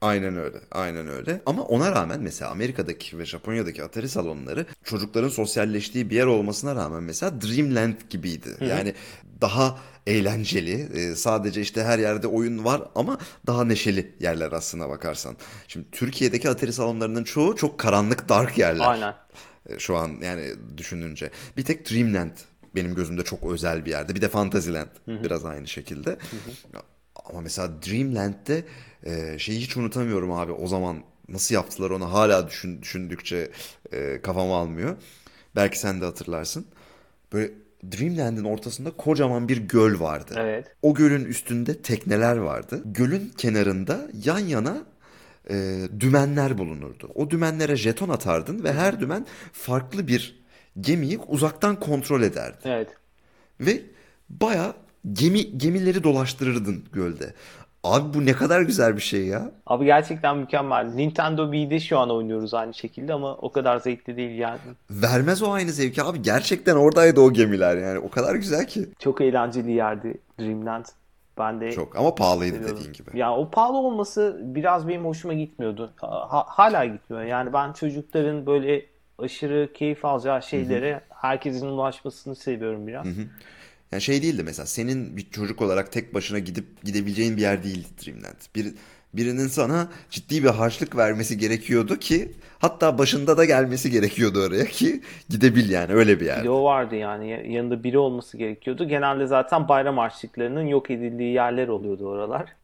Aynen 0.00 0.36
öyle. 0.36 0.56
Aynen 0.70 1.08
öyle. 1.08 1.42
Ama 1.46 1.62
ona 1.62 1.92
rağmen 1.92 2.20
mesela 2.20 2.50
Amerika'daki 2.50 3.18
ve 3.18 3.26
Japonya'daki 3.26 3.84
Atari 3.84 4.08
salonları 4.08 4.66
çocukların 4.84 5.28
sosyalleştiği 5.28 6.10
bir 6.10 6.16
yer 6.16 6.26
olmasına 6.26 6.76
rağmen 6.76 7.02
mesela 7.02 7.40
Dreamland 7.40 7.94
gibiydi. 8.10 8.48
Yani 8.60 8.94
daha 9.40 9.78
eğlenceli. 10.06 10.88
e, 10.94 11.14
Sadece 11.14 11.60
işte 11.60 11.84
her 11.84 11.98
yerde 11.98 12.26
oyun 12.26 12.64
var 12.64 12.82
ama 12.94 13.18
daha 13.46 13.64
neşeli 13.64 14.14
yerler 14.20 14.52
aslına 14.52 14.88
bakarsan. 14.88 15.36
Şimdi 15.68 15.86
Türkiye'deki 15.92 16.50
Atari 16.50 16.72
salonlarının 16.72 17.24
çoğu 17.24 17.56
çok 17.56 17.78
karanlık, 17.78 18.28
dark 18.28 18.58
yerler. 18.58 18.86
Aynen. 18.90 19.14
E, 19.68 19.78
Şu 19.78 19.96
an 19.96 20.10
yani 20.22 20.52
düşününce. 20.76 21.30
Bir 21.56 21.64
tek 21.64 21.90
Dreamland 21.90 22.32
benim 22.74 22.94
gözümde 22.94 23.24
çok 23.24 23.52
özel 23.52 23.84
bir 23.84 23.90
yerde. 23.90 24.14
Bir 24.14 24.20
de 24.20 24.28
Fantasyland 24.28 24.88
biraz 25.06 25.44
aynı 25.44 25.68
şekilde. 25.68 26.16
Ama 27.30 27.40
mesela 27.40 27.82
Dreamland'de 27.82 28.64
e, 29.04 29.38
şeyi 29.38 29.60
hiç 29.60 29.76
unutamıyorum 29.76 30.32
abi. 30.32 30.52
O 30.52 30.66
zaman 30.66 31.02
nasıl 31.28 31.54
yaptılar 31.54 31.90
onu 31.90 32.12
hala 32.12 32.48
düşün, 32.48 32.82
düşündükçe 32.82 33.50
e, 33.92 34.20
kafam 34.22 34.52
almıyor. 34.52 34.96
Belki 35.56 35.78
sen 35.78 36.00
de 36.00 36.04
hatırlarsın. 36.04 36.66
Böyle 37.32 37.52
Dreamland'in 37.84 38.44
ortasında 38.44 38.90
kocaman 38.90 39.48
bir 39.48 39.56
göl 39.56 40.00
vardı. 40.00 40.34
Evet. 40.36 40.76
O 40.82 40.94
gölün 40.94 41.24
üstünde 41.24 41.82
tekneler 41.82 42.36
vardı. 42.36 42.82
Gölün 42.84 43.32
kenarında 43.38 44.08
yan 44.24 44.38
yana 44.38 44.84
e, 45.50 45.78
dümenler 46.00 46.58
bulunurdu. 46.58 47.10
O 47.14 47.30
dümenlere 47.30 47.76
jeton 47.76 48.08
atardın 48.08 48.64
ve 48.64 48.72
her 48.72 49.00
dümen 49.00 49.26
farklı 49.52 50.08
bir 50.08 50.40
gemiyi 50.80 51.18
uzaktan 51.18 51.80
kontrol 51.80 52.22
ederdi. 52.22 52.58
Evet. 52.64 52.88
Ve 53.60 53.82
baya 54.28 54.74
gemi 55.12 55.58
gemileri 55.58 56.04
dolaştırırdın 56.04 56.84
gölde. 56.92 57.34
Abi 57.84 58.14
bu 58.14 58.26
ne 58.26 58.32
kadar 58.32 58.60
güzel 58.62 58.96
bir 58.96 59.00
şey 59.02 59.26
ya. 59.26 59.50
Abi 59.66 59.84
gerçekten 59.84 60.36
mükemmel. 60.36 60.86
Nintendo 60.94 61.52
Wii'de 61.52 61.80
şu 61.80 61.98
an 61.98 62.10
oynuyoruz 62.10 62.54
aynı 62.54 62.74
şekilde 62.74 63.12
ama 63.14 63.34
o 63.34 63.52
kadar 63.52 63.78
zevkli 63.78 64.16
değil 64.16 64.38
yani. 64.38 64.58
Vermez 64.90 65.42
o 65.42 65.52
aynı 65.52 65.72
zevki 65.72 66.02
abi. 66.02 66.22
Gerçekten 66.22 66.76
oradaydı 66.76 67.20
o 67.20 67.32
gemiler 67.32 67.76
yani. 67.76 67.98
O 67.98 68.10
kadar 68.10 68.34
güzel 68.34 68.66
ki. 68.66 68.88
Çok 68.98 69.20
eğlenceli 69.20 69.72
yerdi 69.72 70.14
Dreamland. 70.40 70.84
Ben 71.38 71.60
de 71.60 71.72
Çok 71.72 71.96
ama 71.96 72.14
pahalıydı 72.14 72.62
dediğin 72.68 72.92
gibi. 72.92 73.18
Ya 73.18 73.34
o 73.36 73.50
pahalı 73.50 73.76
olması 73.76 74.40
biraz 74.42 74.88
benim 74.88 75.04
hoşuma 75.04 75.34
gitmiyordu. 75.34 75.92
Ha- 75.96 76.44
hala 76.48 76.84
gitmiyor. 76.84 77.24
Yani 77.24 77.52
ben 77.52 77.72
çocukların 77.72 78.46
böyle 78.46 78.86
aşırı 79.18 79.72
keyif 79.74 80.04
alacağı 80.04 80.42
şeylere 80.42 81.00
herkesin 81.10 81.66
ulaşmasını 81.66 82.36
seviyorum 82.36 82.86
biraz. 82.86 83.06
Yani 83.92 84.02
şey 84.02 84.22
değildi 84.22 84.42
mesela 84.44 84.66
senin 84.66 85.16
bir 85.16 85.30
çocuk 85.30 85.62
olarak 85.62 85.92
tek 85.92 86.14
başına 86.14 86.38
gidip 86.38 86.82
gidebileceğin 86.84 87.36
bir 87.36 87.42
yer 87.42 87.62
değildi 87.64 87.88
Dreamland. 88.06 88.36
Bir, 88.56 88.74
birinin 89.14 89.48
sana 89.48 89.88
ciddi 90.10 90.44
bir 90.44 90.48
harçlık 90.48 90.96
vermesi 90.96 91.38
gerekiyordu 91.38 91.96
ki 91.98 92.32
hatta 92.58 92.98
başında 92.98 93.36
da 93.36 93.44
gelmesi 93.44 93.90
gerekiyordu 93.90 94.42
oraya 94.46 94.64
ki 94.64 95.00
gidebil 95.28 95.70
yani 95.70 95.92
öyle 95.92 96.20
bir 96.20 96.26
yer. 96.26 96.44
de 96.44 96.50
o 96.50 96.64
vardı 96.64 96.96
yani 96.96 97.28
Ya- 97.30 97.42
yanında 97.42 97.84
biri 97.84 97.98
olması 97.98 98.36
gerekiyordu. 98.38 98.88
Genelde 98.88 99.26
zaten 99.26 99.68
bayram 99.68 99.98
harçlıklarının 99.98 100.62
yok 100.66 100.90
edildiği 100.90 101.34
yerler 101.34 101.68
oluyordu 101.68 102.08
oralar. 102.08 102.56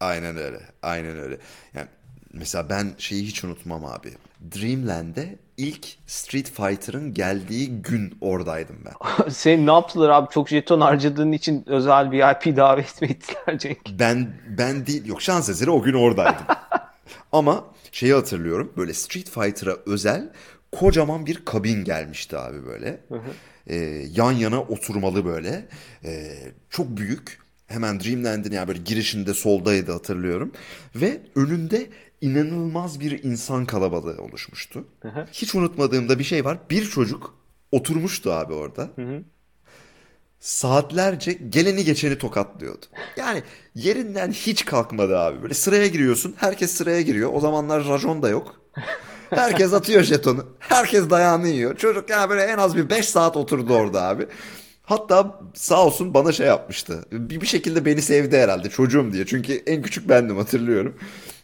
Aynen 0.00 0.36
öyle. 0.36 0.60
Aynen 0.82 1.18
öyle. 1.18 1.38
Yani 1.74 1.88
Mesela 2.32 2.68
ben 2.68 2.92
şeyi 2.98 3.26
hiç 3.26 3.44
unutmam 3.44 3.84
abi. 3.84 4.12
Dreamland'e 4.54 5.36
ilk 5.56 5.86
Street 6.06 6.50
Fighter'ın 6.50 7.14
geldiği 7.14 7.82
gün 7.82 8.18
oradaydım 8.20 8.76
ben. 8.84 9.28
Sen 9.30 9.66
ne 9.66 9.72
yaptılar 9.72 10.08
abi? 10.08 10.30
Çok 10.30 10.48
jeton 10.48 10.80
harcadığın 10.80 11.32
için 11.32 11.64
özel 11.66 12.10
VIP 12.10 12.56
davet 12.56 13.02
mi 13.02 13.08
ettiler 13.08 13.58
Cenk? 13.58 13.78
Ben 13.98 14.28
ben 14.58 14.86
değil 14.86 15.06
yok 15.06 15.22
şans 15.22 15.48
eseri 15.48 15.70
o 15.70 15.82
gün 15.82 15.94
oradaydım. 15.94 16.46
Ama 17.32 17.64
şeyi 17.92 18.12
hatırlıyorum 18.12 18.72
böyle 18.76 18.94
Street 18.94 19.30
Fighter'a 19.30 19.76
özel 19.86 20.30
kocaman 20.72 21.26
bir 21.26 21.44
kabin 21.44 21.84
gelmişti 21.84 22.38
abi 22.38 22.66
böyle. 22.66 23.00
Ee, 23.66 23.76
yan 24.14 24.32
yana 24.32 24.60
oturmalı 24.60 25.24
böyle. 25.24 25.68
Ee, 26.04 26.34
çok 26.70 26.96
büyük. 26.96 27.38
Hemen 27.66 28.00
Dreamland'in 28.00 28.52
yani 28.52 28.68
böyle 28.68 28.78
girişinde 28.78 29.34
soldaydı 29.34 29.92
hatırlıyorum. 29.92 30.52
Ve 30.96 31.20
önünde 31.36 31.86
inanılmaz 32.20 33.00
bir 33.00 33.22
insan 33.24 33.66
kalabalığı 33.66 34.22
oluşmuştu. 34.22 34.84
Hiç 35.32 35.54
unutmadığımda 35.54 36.18
bir 36.18 36.24
şey 36.24 36.44
var. 36.44 36.58
Bir 36.70 36.84
çocuk 36.86 37.34
oturmuştu 37.72 38.32
abi 38.32 38.52
orada. 38.52 38.90
Saatlerce 40.40 41.32
geleni 41.32 41.84
geçeni 41.84 42.18
tokatlıyordu. 42.18 42.86
Yani 43.16 43.42
yerinden 43.74 44.32
hiç 44.32 44.64
kalkmadı 44.64 45.18
abi. 45.18 45.42
Böyle 45.42 45.54
sıraya 45.54 45.86
giriyorsun. 45.86 46.34
Herkes 46.38 46.70
sıraya 46.70 47.00
giriyor. 47.00 47.30
O 47.34 47.40
zamanlar 47.40 47.88
rajon 47.88 48.22
da 48.22 48.28
yok. 48.28 48.60
Herkes 49.30 49.72
atıyor 49.72 50.02
jetonu. 50.02 50.46
Herkes 50.58 51.10
dayağını 51.10 51.48
yiyor. 51.48 51.76
Çocuk 51.76 52.10
ya 52.10 52.30
böyle 52.30 52.42
en 52.42 52.58
az 52.58 52.76
bir 52.76 52.90
5 52.90 53.08
saat 53.08 53.36
oturdu 53.36 53.74
orada 53.74 54.02
abi. 54.02 54.26
Hatta 54.82 55.40
sağ 55.54 55.86
olsun 55.86 56.14
bana 56.14 56.32
şey 56.32 56.46
yapmıştı. 56.46 57.04
Bir, 57.12 57.40
bir 57.40 57.46
şekilde 57.46 57.84
beni 57.84 58.02
sevdi 58.02 58.38
herhalde 58.38 58.70
çocuğum 58.70 59.12
diye. 59.12 59.26
Çünkü 59.26 59.52
en 59.66 59.82
küçük 59.82 60.08
bendim 60.08 60.36
hatırlıyorum. 60.36 60.94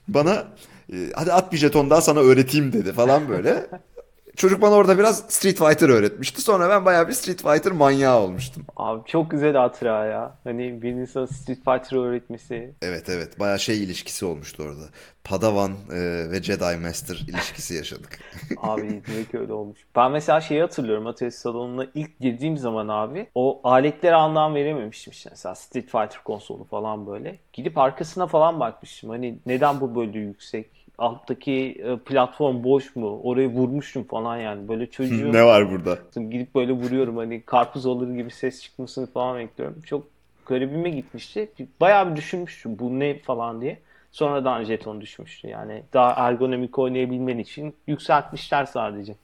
Bana 0.09 0.45
e, 0.93 0.97
hadi 1.15 1.33
at 1.33 1.53
bir 1.53 1.57
jeton 1.57 1.91
daha 1.91 2.01
sana 2.01 2.21
öğreteyim 2.21 2.73
dedi 2.73 2.93
falan 2.93 3.29
böyle. 3.29 3.67
Çocuk 4.37 4.63
bana 4.63 4.75
orada 4.75 4.99
biraz 4.99 5.19
Street 5.29 5.59
Fighter 5.59 5.89
öğretmişti. 5.89 6.41
Sonra 6.41 6.71
ben 6.71 6.85
bayağı 6.85 7.09
bir 7.09 7.13
Street 7.13 7.43
Fighter 7.43 7.73
manyağı 7.73 8.21
olmuştum. 8.21 8.63
Abi 8.77 9.03
çok 9.07 9.31
güzel 9.31 9.55
hatıra 9.57 10.05
ya. 10.07 10.39
Hani 10.45 10.83
bir 10.83 10.89
insan 10.93 11.27
Street 11.27 11.59
Fighter 11.65 11.97
öğretmesi. 11.97 12.75
Evet 12.83 13.09
evet 13.09 13.41
bayağı 13.41 13.59
şey 13.59 13.85
ilişkisi 13.85 14.25
olmuştu 14.25 14.63
orada. 14.63 14.85
Padawan 15.25 15.73
e, 15.93 16.31
ve 16.31 16.43
Jedi 16.43 16.77
Master 16.77 17.17
ilişkisi 17.29 17.75
yaşadık. 17.75 18.19
Abi 18.57 19.03
direkt 19.07 19.35
öyle 19.35 19.53
olmuş. 19.53 19.79
Ben 19.97 20.11
mesela 20.13 20.41
şeyi 20.41 20.61
hatırlıyorum 20.61 21.07
atölye 21.07 21.31
salonuna 21.31 21.87
ilk 21.95 22.21
girdiğim 22.21 22.57
zaman 22.59 22.89
abi 22.89 23.27
o 23.35 23.61
aletlere 23.65 24.15
anlam 24.15 24.55
verememiştim 24.55 25.11
işte 25.11 25.31
mesela 25.31 25.55
Street 25.55 25.85
Fighter 25.85 26.25
konsolu 26.25 26.65
falan 26.65 27.07
böyle. 27.07 27.39
Gidip 27.53 27.79
arkasına 27.79 28.27
falan 28.27 28.61
bakmıştım. 28.61 29.11
Hani 29.11 29.39
neden 29.47 29.81
bu 29.81 29.95
böyle 29.95 30.19
yüksek? 30.19 30.84
Alttaki 30.99 31.83
e, 31.85 31.97
platform 31.97 32.65
boş 32.65 32.97
mu? 32.97 33.21
Orayı 33.23 33.49
vurmuştum 33.49 34.05
falan 34.05 34.37
yani. 34.37 34.69
Böyle 34.69 34.91
çocuğum 34.91 35.33
ne 35.33 35.45
var 35.45 35.71
burada? 35.71 35.99
gidip 36.31 36.55
böyle 36.55 36.73
vuruyorum 36.73 37.17
hani 37.17 37.43
karpuz 37.43 37.87
alır 37.87 38.15
gibi 38.15 38.31
ses 38.31 38.63
çıkmasını 38.63 39.07
falan 39.07 39.39
bekliyorum. 39.39 39.81
Çok 39.87 40.07
garibime 40.47 40.91
gitmişti. 40.91 41.49
Bayağı 41.81 42.11
bir 42.11 42.17
düşünmüştüm 42.17 42.79
bu 42.79 43.01
ne 43.01 43.19
falan 43.19 43.61
diye. 43.61 43.79
Sonradan 44.13 44.65
jeton 44.65 45.01
düşmüştü. 45.01 45.49
Yani 45.49 45.83
daha 45.93 46.13
ergonomik 46.29 46.79
oynayabilmen 46.79 47.39
için 47.39 47.75
yükseltmişler 47.87 48.65
sadece. 48.65 49.15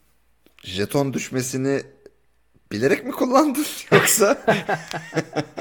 Jeton 0.62 1.12
düşmesini 1.12 1.80
bilerek 2.72 3.04
mi 3.04 3.12
kullandın 3.12 3.66
yoksa? 3.92 4.38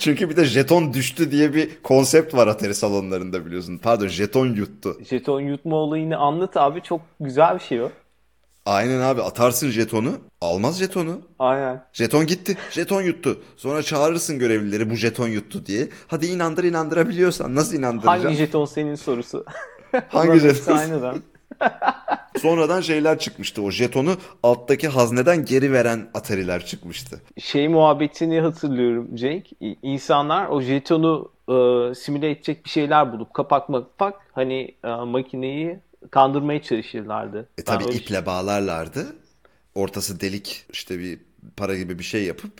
Çünkü 0.00 0.30
bir 0.30 0.36
de 0.36 0.44
jeton 0.44 0.92
düştü 0.94 1.30
diye 1.30 1.54
bir 1.54 1.82
konsept 1.82 2.34
var 2.34 2.46
Atari 2.46 2.74
salonlarında 2.74 3.46
biliyorsun. 3.46 3.78
Pardon 3.78 4.06
jeton 4.08 4.46
yuttu. 4.46 4.98
Jeton 5.08 5.40
yutma 5.40 5.76
olayını 5.76 6.16
anlat 6.16 6.56
abi. 6.56 6.82
Çok 6.82 7.00
güzel 7.20 7.54
bir 7.54 7.60
şey 7.60 7.82
o. 7.82 7.90
Aynen 8.66 9.00
abi 9.00 9.22
atarsın 9.22 9.70
jetonu 9.70 10.12
almaz 10.40 10.78
jetonu. 10.78 11.20
Aynen. 11.38 11.84
Jeton 11.92 12.26
gitti. 12.26 12.56
Jeton 12.70 13.02
yuttu. 13.02 13.40
Sonra 13.56 13.82
çağırırsın 13.82 14.38
görevlileri 14.38 14.90
bu 14.90 14.94
jeton 14.94 15.28
yuttu 15.28 15.66
diye. 15.66 15.88
Hadi 16.06 16.26
inandır 16.26 16.64
inandırabiliyorsan. 16.64 17.54
Nasıl 17.54 17.76
inandıracaksın? 17.78 18.24
Hangi 18.24 18.36
jeton 18.36 18.64
senin 18.64 18.94
sorusu? 18.94 19.44
Hangi 20.08 20.38
jeton? 20.40 20.76
Aynen. 20.76 21.22
Sonradan 22.38 22.80
şeyler 22.80 23.18
çıkmıştı. 23.18 23.62
O 23.62 23.70
jetonu 23.70 24.16
alttaki 24.42 24.88
hazneden 24.88 25.44
geri 25.44 25.72
veren 25.72 26.08
Atari'ler 26.14 26.66
çıkmıştı. 26.66 27.20
Şey 27.38 27.68
muhabbetini 27.68 28.40
hatırlıyorum 28.40 29.16
Cenk. 29.16 29.46
İnsanlar 29.82 30.46
o 30.46 30.60
jetonu 30.60 31.32
e, 31.48 31.54
simüle 31.94 32.30
edecek 32.30 32.64
bir 32.64 32.70
şeyler 32.70 33.12
bulup 33.12 33.34
kapak 33.34 33.68
mapak 33.68 34.14
hani 34.32 34.74
e, 34.84 34.88
makineyi 34.88 35.78
kandırmaya 36.10 36.62
çalışırlardı. 36.62 37.48
E 37.58 37.64
tabi 37.64 37.84
iple 37.84 38.26
bağlarlardı. 38.26 39.06
Ortası 39.74 40.20
delik 40.20 40.66
işte 40.72 40.98
bir 40.98 41.18
para 41.56 41.76
gibi 41.76 41.98
bir 41.98 42.04
şey 42.04 42.24
yapıp 42.24 42.52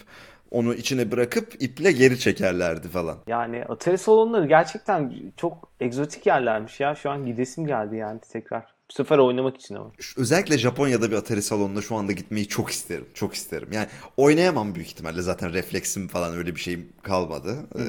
onu 0.50 0.74
içine 0.74 1.10
bırakıp 1.12 1.62
iple 1.62 1.92
geri 1.92 2.18
çekerlerdi 2.18 2.88
falan. 2.88 3.18
Yani 3.26 3.64
Atari 3.64 3.98
salonları 3.98 4.46
gerçekten 4.46 5.14
çok 5.36 5.72
egzotik 5.80 6.26
yerlermiş 6.26 6.80
ya. 6.80 6.94
Şu 6.94 7.10
an 7.10 7.26
gidesim 7.26 7.66
geldi 7.66 7.96
yani 7.96 8.20
tekrar. 8.32 8.79
Bu 8.90 8.94
sefer 8.94 9.18
oynamak 9.18 9.56
için 9.56 9.74
ama. 9.74 9.90
Özellikle 10.16 10.58
Japonya'da 10.58 11.10
bir 11.10 11.16
Atari 11.16 11.42
salonuna 11.42 11.80
şu 11.82 11.96
anda 11.96 12.12
gitmeyi 12.12 12.48
çok 12.48 12.70
isterim. 12.70 13.06
Çok 13.14 13.34
isterim. 13.34 13.68
Yani 13.72 13.86
oynayamam 14.16 14.74
büyük 14.74 14.88
ihtimalle. 14.88 15.22
Zaten 15.22 15.52
refleksim 15.52 16.08
falan 16.08 16.36
öyle 16.36 16.54
bir 16.54 16.60
şeyim 16.60 16.88
kalmadı. 17.02 17.56
Ee, 17.78 17.82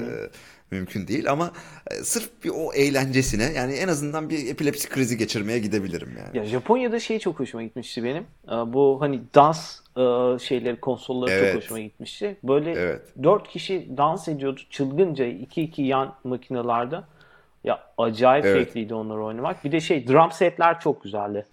mümkün 0.71 1.07
değil 1.07 1.31
ama 1.31 1.51
e, 1.91 1.95
sırf 1.95 2.29
bir 2.43 2.49
o 2.55 2.73
eğlencesine 2.73 3.43
yani 3.43 3.73
en 3.73 3.87
azından 3.87 4.29
bir 4.29 4.47
epilepsi 4.47 4.89
krizi 4.89 5.17
geçirmeye 5.17 5.59
gidebilirim 5.59 6.09
yani. 6.19 6.37
Ya 6.37 6.45
Japonya'da 6.45 6.99
şey 6.99 7.19
çok 7.19 7.39
hoşuma 7.39 7.63
gitmişti 7.63 8.03
benim. 8.03 8.23
Ee, 8.47 8.73
Bu 8.73 8.97
hani 9.01 9.21
dans 9.35 9.79
e, 9.97 10.39
şeyleri 10.39 10.79
konsolları 10.79 11.31
Evet. 11.31 11.53
çok 11.53 11.61
hoşuma 11.61 11.79
gitmişti. 11.79 12.37
Böyle 12.43 12.71
Evet. 12.71 13.01
dört 13.23 13.47
kişi 13.47 13.87
dans 13.97 14.27
ediyordu 14.27 14.61
çılgınca 14.69 15.25
iki 15.25 15.61
iki 15.61 15.81
yan 15.81 16.15
makinalarda. 16.23 17.07
Ya 17.63 17.79
acayip 17.97 18.45
Evet. 18.45 18.65
zevkliydi 18.67 18.93
onları 18.93 19.23
oynamak. 19.23 19.63
Bir 19.63 19.71
de 19.71 19.79
şey 19.81 20.07
drum 20.07 20.31
setler 20.31 20.79
çok 20.79 21.03
güzeldi. 21.03 21.45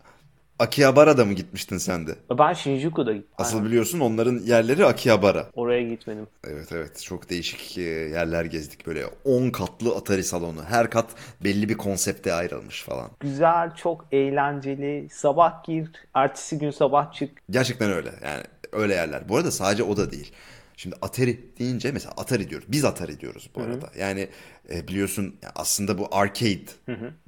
Akihabara'da 0.58 1.24
mı 1.24 1.32
gitmiştin 1.32 1.78
sen 1.78 2.06
de? 2.06 2.14
Ben 2.38 2.52
Shinjuku'da 2.52 3.12
gittim. 3.12 3.30
Asıl 3.38 3.56
Aynen. 3.56 3.68
biliyorsun 3.68 4.00
onların 4.00 4.38
yerleri 4.38 4.86
Akihabara. 4.86 5.46
Oraya 5.54 5.82
gitmedim. 5.82 6.26
Evet 6.44 6.72
evet 6.72 7.02
çok 7.02 7.30
değişik 7.30 7.78
e, 7.78 7.82
yerler 7.82 8.44
gezdik 8.44 8.86
böyle 8.86 9.04
10 9.24 9.50
katlı 9.50 9.96
Atari 9.96 10.24
salonu. 10.24 10.64
Her 10.68 10.90
kat 10.90 11.06
belli 11.44 11.68
bir 11.68 11.76
konsepte 11.76 12.32
ayrılmış 12.32 12.82
falan. 12.82 13.10
Güzel, 13.20 13.74
çok 13.74 14.04
eğlenceli. 14.12 15.08
Sabah 15.12 15.64
gir, 15.64 15.90
ertesi 16.14 16.58
gün 16.58 16.70
sabah 16.70 17.12
çık. 17.12 17.30
Gerçekten 17.50 17.90
öyle 17.92 18.10
yani 18.24 18.42
öyle 18.72 18.94
yerler. 18.94 19.28
Bu 19.28 19.36
arada 19.36 19.50
sadece 19.50 19.82
o 19.82 19.96
da 19.96 20.10
değil. 20.10 20.32
Şimdi 20.78 20.97
Atari 21.02 21.40
deyince 21.58 21.92
mesela 21.92 22.12
Atari 22.16 22.50
diyoruz. 22.50 22.66
Biz 22.70 22.85
Atari 22.85 23.20
diyoruz 23.20 23.50
bu 23.54 23.61
arada. 23.62 23.90
Yani 23.99 24.28
e, 24.73 24.88
biliyorsun 24.88 25.37
aslında 25.54 25.99
bu 25.99 26.08
arcade 26.11 26.64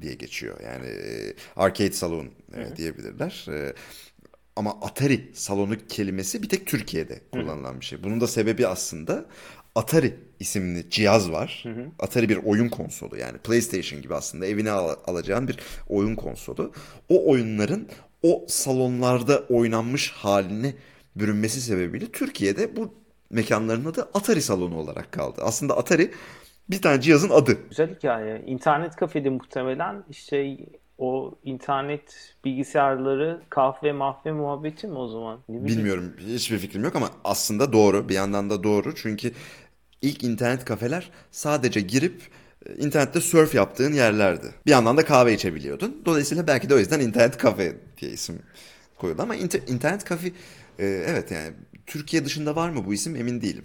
diye 0.03 0.15
geçiyor. 0.15 0.61
Yani 0.65 0.87
e, 0.87 1.35
arcade 1.57 1.93
salon 1.93 2.31
e, 2.55 2.77
diyebilirler. 2.77 3.47
E, 3.49 3.75
ama 4.57 4.71
Atari 4.83 5.31
salonu 5.35 5.87
kelimesi 5.89 6.43
bir 6.43 6.49
tek 6.49 6.67
Türkiye'de 6.67 7.21
kullanılan 7.33 7.81
bir 7.81 7.85
şey. 7.85 8.03
Bunun 8.03 8.21
da 8.21 8.27
sebebi 8.27 8.67
aslında 8.67 9.25
Atari 9.75 10.17
isimli 10.41 10.91
cihaz 10.91 11.31
var. 11.31 11.65
Atari 11.99 12.29
bir 12.29 12.37
oyun 12.37 12.69
konsolu 12.69 13.17
yani 13.19 13.39
PlayStation 13.39 14.03
gibi 14.03 14.15
aslında 14.15 14.47
evine 14.47 14.71
al- 14.71 14.97
alacağın 15.07 15.49
bir 15.49 15.59
oyun 15.89 16.17
konsolu. 16.17 16.73
O 17.09 17.31
oyunların 17.31 17.89
o 18.23 18.45
salonlarda 18.49 19.39
oynanmış 19.49 20.11
haline 20.11 20.75
bürünmesi 21.17 21.61
sebebiyle 21.61 22.07
Türkiye'de 22.13 22.77
bu 22.77 23.00
mekanların 23.31 23.85
adı 23.85 24.09
Atari 24.15 24.43
salonu 24.43 24.79
olarak 24.79 25.13
kaldı. 25.13 25.41
Aslında 25.45 25.77
Atari 25.77 26.11
bir 26.71 26.83
tane 26.83 27.01
cihazın 27.01 27.31
adı. 27.31 27.59
Güzel 27.69 27.95
hikaye. 27.95 28.43
İnternet 28.47 28.97
kafede 28.97 29.31
muhtemelen 29.31 30.05
işte 30.11 30.57
o 30.99 31.35
internet 31.45 32.35
bilgisayarları 32.45 33.41
kahve 33.51 33.93
mahve 33.93 34.33
muhabbeti 34.33 34.87
mi 34.87 34.99
o 34.99 35.09
zaman? 35.09 35.41
Ne. 35.49 35.67
Bilmiyorum 35.67 36.13
hiçbir 36.19 36.59
fikrim 36.59 36.85
yok 36.85 36.97
ama 36.97 37.11
aslında 37.25 37.73
doğru 37.73 38.09
bir 38.09 38.15
yandan 38.15 38.51
da 38.51 38.63
doğru 38.63 38.95
çünkü 38.95 39.33
ilk 40.03 40.25
internet 40.25 40.65
kafeler 40.65 41.11
sadece 41.31 41.81
girip 41.81 42.23
e, 42.67 42.75
internette 42.75 43.21
surf 43.21 43.55
yaptığın 43.55 43.93
yerlerdi. 43.93 44.47
Bir 44.67 44.71
yandan 44.71 44.97
da 44.97 45.05
kahve 45.05 45.35
içebiliyordun. 45.35 46.03
Dolayısıyla 46.07 46.47
belki 46.47 46.71
de 46.71 46.75
o 46.75 46.79
yüzden 46.79 47.01
internet 47.01 47.37
kafe 47.37 47.77
diye 48.01 48.11
isim 48.11 48.43
koyuldu 48.99 49.23
ama 49.23 49.37
inter- 49.37 49.71
internet 49.73 50.05
kafe 50.05 50.27
e, 50.79 50.87
evet 50.87 51.31
yani 51.31 51.53
Türkiye 51.91 52.25
dışında 52.25 52.57
var 52.57 52.71
mı 52.71 52.87
bu 52.87 52.95
isim 52.95 53.17
emin 53.17 53.41
değilim. 53.41 53.65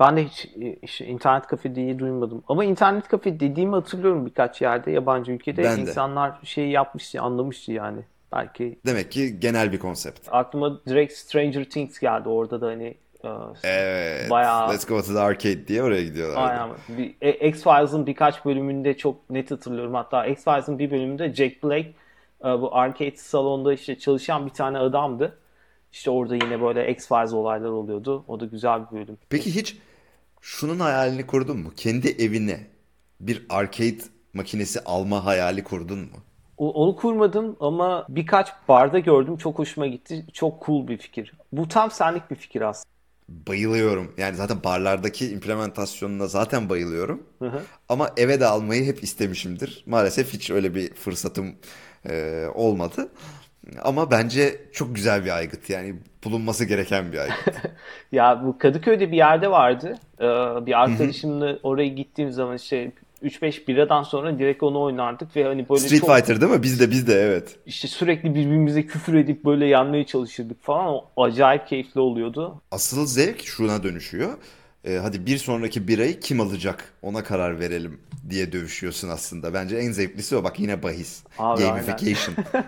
Ben 0.00 0.16
de 0.16 0.24
hiç 0.24 0.46
e, 0.60 0.76
işte 0.82 1.06
internet 1.06 1.46
kafe 1.46 1.74
diye 1.74 1.98
duymadım. 1.98 2.42
Ama 2.48 2.64
internet 2.64 3.08
kafe 3.08 3.40
dediğimi 3.40 3.72
hatırlıyorum 3.74 4.26
birkaç 4.26 4.62
yerde 4.62 4.90
yabancı 4.90 5.32
ülkede 5.32 5.62
Ben 5.64 5.76
de. 5.76 5.80
insanlar 5.80 6.38
şey 6.44 6.68
yapmıştı, 6.68 7.20
anlamıştı 7.20 7.72
yani. 7.72 8.00
Belki 8.32 8.78
Demek 8.86 9.12
ki 9.12 9.40
genel 9.40 9.72
bir 9.72 9.78
konsept. 9.78 10.28
aklıma 10.30 10.80
direkt 10.86 11.12
Stranger 11.12 11.64
Things 11.64 11.98
geldi. 11.98 12.28
Orada 12.28 12.60
da 12.60 12.66
hani 12.66 12.94
Ee, 13.24 13.28
Evet. 13.68 14.30
Bayağı- 14.30 14.72
Let's 14.72 14.86
go 14.86 15.02
to 15.02 15.12
the 15.12 15.18
arcade 15.20 15.68
diye 15.68 15.82
oraya 15.82 16.02
gidiyorlar. 16.02 16.50
Aynen. 16.50 16.76
Bir, 16.88 17.14
e, 17.20 17.48
X-Files'ın 17.48 18.06
birkaç 18.06 18.44
bölümünde 18.44 18.96
çok 18.96 19.30
net 19.30 19.50
hatırlıyorum. 19.50 19.94
Hatta 19.94 20.26
X-Files'ın 20.26 20.78
bir 20.78 20.90
bölümünde 20.90 21.34
Jack 21.34 21.64
Black 21.64 21.86
e, 22.44 22.44
bu 22.44 22.76
arcade 22.76 23.16
salonda 23.16 23.72
işte 23.74 23.98
çalışan 23.98 24.46
bir 24.46 24.50
tane 24.50 24.78
adamdı. 24.78 25.38
İşte 25.98 26.10
orada 26.10 26.34
yine 26.34 26.60
böyle 26.60 26.90
X-Files 26.92 27.34
olaylar 27.34 27.68
oluyordu. 27.68 28.24
O 28.28 28.40
da 28.40 28.44
güzel 28.44 28.82
bir 28.90 28.96
bölüm. 28.96 29.18
Peki 29.30 29.54
hiç 29.54 29.76
şunun 30.40 30.80
hayalini 30.80 31.26
kurdun 31.26 31.58
mu? 31.58 31.72
Kendi 31.76 32.08
evine 32.08 32.66
bir 33.20 33.46
arcade 33.48 33.98
makinesi 34.34 34.80
alma 34.84 35.24
hayali 35.24 35.64
kurdun 35.64 35.98
mu? 35.98 36.16
O- 36.58 36.72
Onu 36.72 36.96
kurmadım 36.96 37.56
ama 37.60 38.06
birkaç 38.08 38.48
barda 38.68 38.98
gördüm. 38.98 39.36
Çok 39.36 39.58
hoşuma 39.58 39.86
gitti. 39.86 40.26
Çok 40.32 40.66
cool 40.66 40.88
bir 40.88 40.98
fikir. 40.98 41.32
Bu 41.52 41.68
tam 41.68 41.90
senlik 41.90 42.30
bir 42.30 42.36
fikir 42.36 42.60
aslında. 42.60 42.88
Bayılıyorum. 43.28 44.14
Yani 44.18 44.36
zaten 44.36 44.64
barlardaki 44.64 45.30
implementasyonuna 45.30 46.26
zaten 46.26 46.68
bayılıyorum. 46.68 47.22
Hı 47.38 47.48
hı. 47.48 47.62
Ama 47.88 48.10
eve 48.16 48.40
de 48.40 48.46
almayı 48.46 48.84
hep 48.84 49.02
istemişimdir. 49.02 49.84
Maalesef 49.86 50.32
hiç 50.32 50.50
öyle 50.50 50.74
bir 50.74 50.94
fırsatım 50.94 51.54
e, 52.08 52.44
olmadı. 52.54 53.08
Ama 53.82 54.10
bence 54.10 54.60
çok 54.72 54.94
güzel 54.94 55.24
bir 55.24 55.36
aygıt. 55.36 55.70
Yani 55.70 55.94
bulunması 56.24 56.64
gereken 56.64 57.12
bir 57.12 57.18
aygıt. 57.18 57.38
Ya 58.12 58.42
bu 58.44 58.58
Kadıköy'de 58.58 59.12
bir 59.12 59.16
yerde 59.16 59.50
vardı. 59.50 59.98
Ee, 60.20 60.66
bir 60.66 60.82
arkadaşımla 60.82 61.58
oraya 61.62 61.88
gittiğim 61.88 62.32
zaman 62.32 62.56
işte 62.56 62.92
3-5 63.22 63.66
biradan 63.68 64.02
sonra 64.02 64.38
direkt 64.38 64.62
onu 64.62 64.82
oynardık 64.82 65.36
ve 65.36 65.44
hani 65.44 65.68
böyle 65.68 65.80
Street 65.80 66.00
çok 66.00 66.16
Fighter 66.16 66.40
değil 66.40 66.52
mi? 66.52 66.62
Bizde 66.62 66.90
bizde 66.90 67.14
evet. 67.14 67.56
işte 67.66 67.88
sürekli 67.88 68.34
birbirimize 68.34 68.86
küfür 68.86 69.14
edip 69.14 69.44
böyle 69.44 69.66
yenmeye 69.66 70.04
çalışırdık 70.04 70.62
falan. 70.62 71.00
O 71.16 71.24
acayip 71.24 71.66
keyifli 71.66 72.00
oluyordu. 72.00 72.60
Asıl 72.70 73.06
zevk 73.06 73.44
şuna 73.44 73.82
dönüşüyor. 73.82 74.30
E, 74.84 74.96
hadi 74.96 75.26
bir 75.26 75.38
sonraki 75.38 75.88
birayı 75.88 76.20
kim 76.20 76.40
alacak 76.40 76.92
ona 77.02 77.24
karar 77.24 77.60
verelim 77.60 78.00
diye 78.30 78.52
dövüşüyorsun 78.52 79.08
aslında. 79.08 79.54
Bence 79.54 79.76
en 79.76 79.92
zevklisi 79.92 80.36
o. 80.36 80.44
Bak 80.44 80.60
yine 80.60 80.82
bahis. 80.82 81.24
Abi, 81.38 81.62
Gamification. 81.62 82.36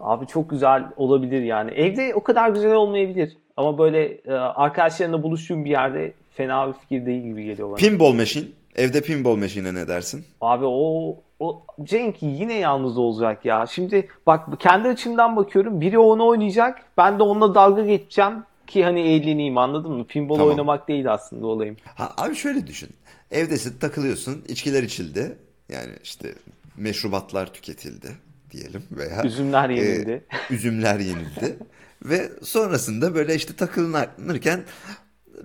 Abi 0.00 0.26
çok 0.26 0.50
güzel 0.50 0.84
olabilir 0.96 1.42
yani. 1.42 1.70
Evde 1.70 2.14
o 2.14 2.22
kadar 2.22 2.50
güzel 2.50 2.72
olmayabilir. 2.72 3.36
Ama 3.56 3.78
böyle 3.78 4.14
e, 4.14 4.32
arkadaşlarınla 4.32 5.22
buluştuğun 5.22 5.64
bir 5.64 5.70
yerde 5.70 6.12
fena 6.34 6.68
bir 6.68 6.72
fikir 6.72 7.06
değil 7.06 7.22
gibi 7.22 7.44
geliyor 7.44 7.68
bana. 7.68 7.76
Pinball 7.76 8.12
machine. 8.12 8.44
Evde 8.76 9.00
pinball 9.00 9.36
machine'e 9.36 9.74
ne 9.74 9.88
dersin? 9.88 10.24
Abi 10.40 10.64
o 10.68 11.16
o 11.40 11.62
Cenk 11.82 12.22
yine 12.22 12.54
yalnız 12.54 12.98
olacak 12.98 13.44
ya. 13.44 13.66
Şimdi 13.66 14.08
bak 14.26 14.60
kendi 14.60 14.88
açımdan 14.88 15.36
bakıyorum. 15.36 15.80
Biri 15.80 15.98
onu 15.98 16.26
oynayacak. 16.26 16.82
Ben 16.96 17.18
de 17.18 17.22
onunla 17.22 17.54
dalga 17.54 17.84
geçeceğim 17.84 18.32
ki 18.66 18.84
hani 18.84 19.00
eğleneyim 19.00 19.58
anladın 19.58 19.92
mı? 19.92 20.06
Pinball 20.06 20.34
Tamam. 20.36 20.50
oynamak 20.50 20.88
değil 20.88 21.12
aslında 21.12 21.46
olayım. 21.46 21.76
Ha, 21.84 22.12
abi 22.16 22.34
şöyle 22.34 22.66
düşün. 22.66 22.90
Evdesin 23.30 23.78
takılıyorsun. 23.78 24.44
içkiler 24.48 24.82
içildi. 24.82 25.38
Yani 25.68 25.92
işte 26.02 26.34
meşrubatlar 26.76 27.52
tüketildi 27.52 28.08
diyelim 28.50 28.82
veya 28.90 29.22
Üzümler 29.24 29.70
e, 29.70 29.74
yenildi. 29.74 30.24
üzümler 30.50 30.98
yenildi. 30.98 31.56
Ve 32.04 32.30
sonrasında 32.42 33.14
böyle 33.14 33.34
işte 33.34 33.56
takılınırken 33.56 34.64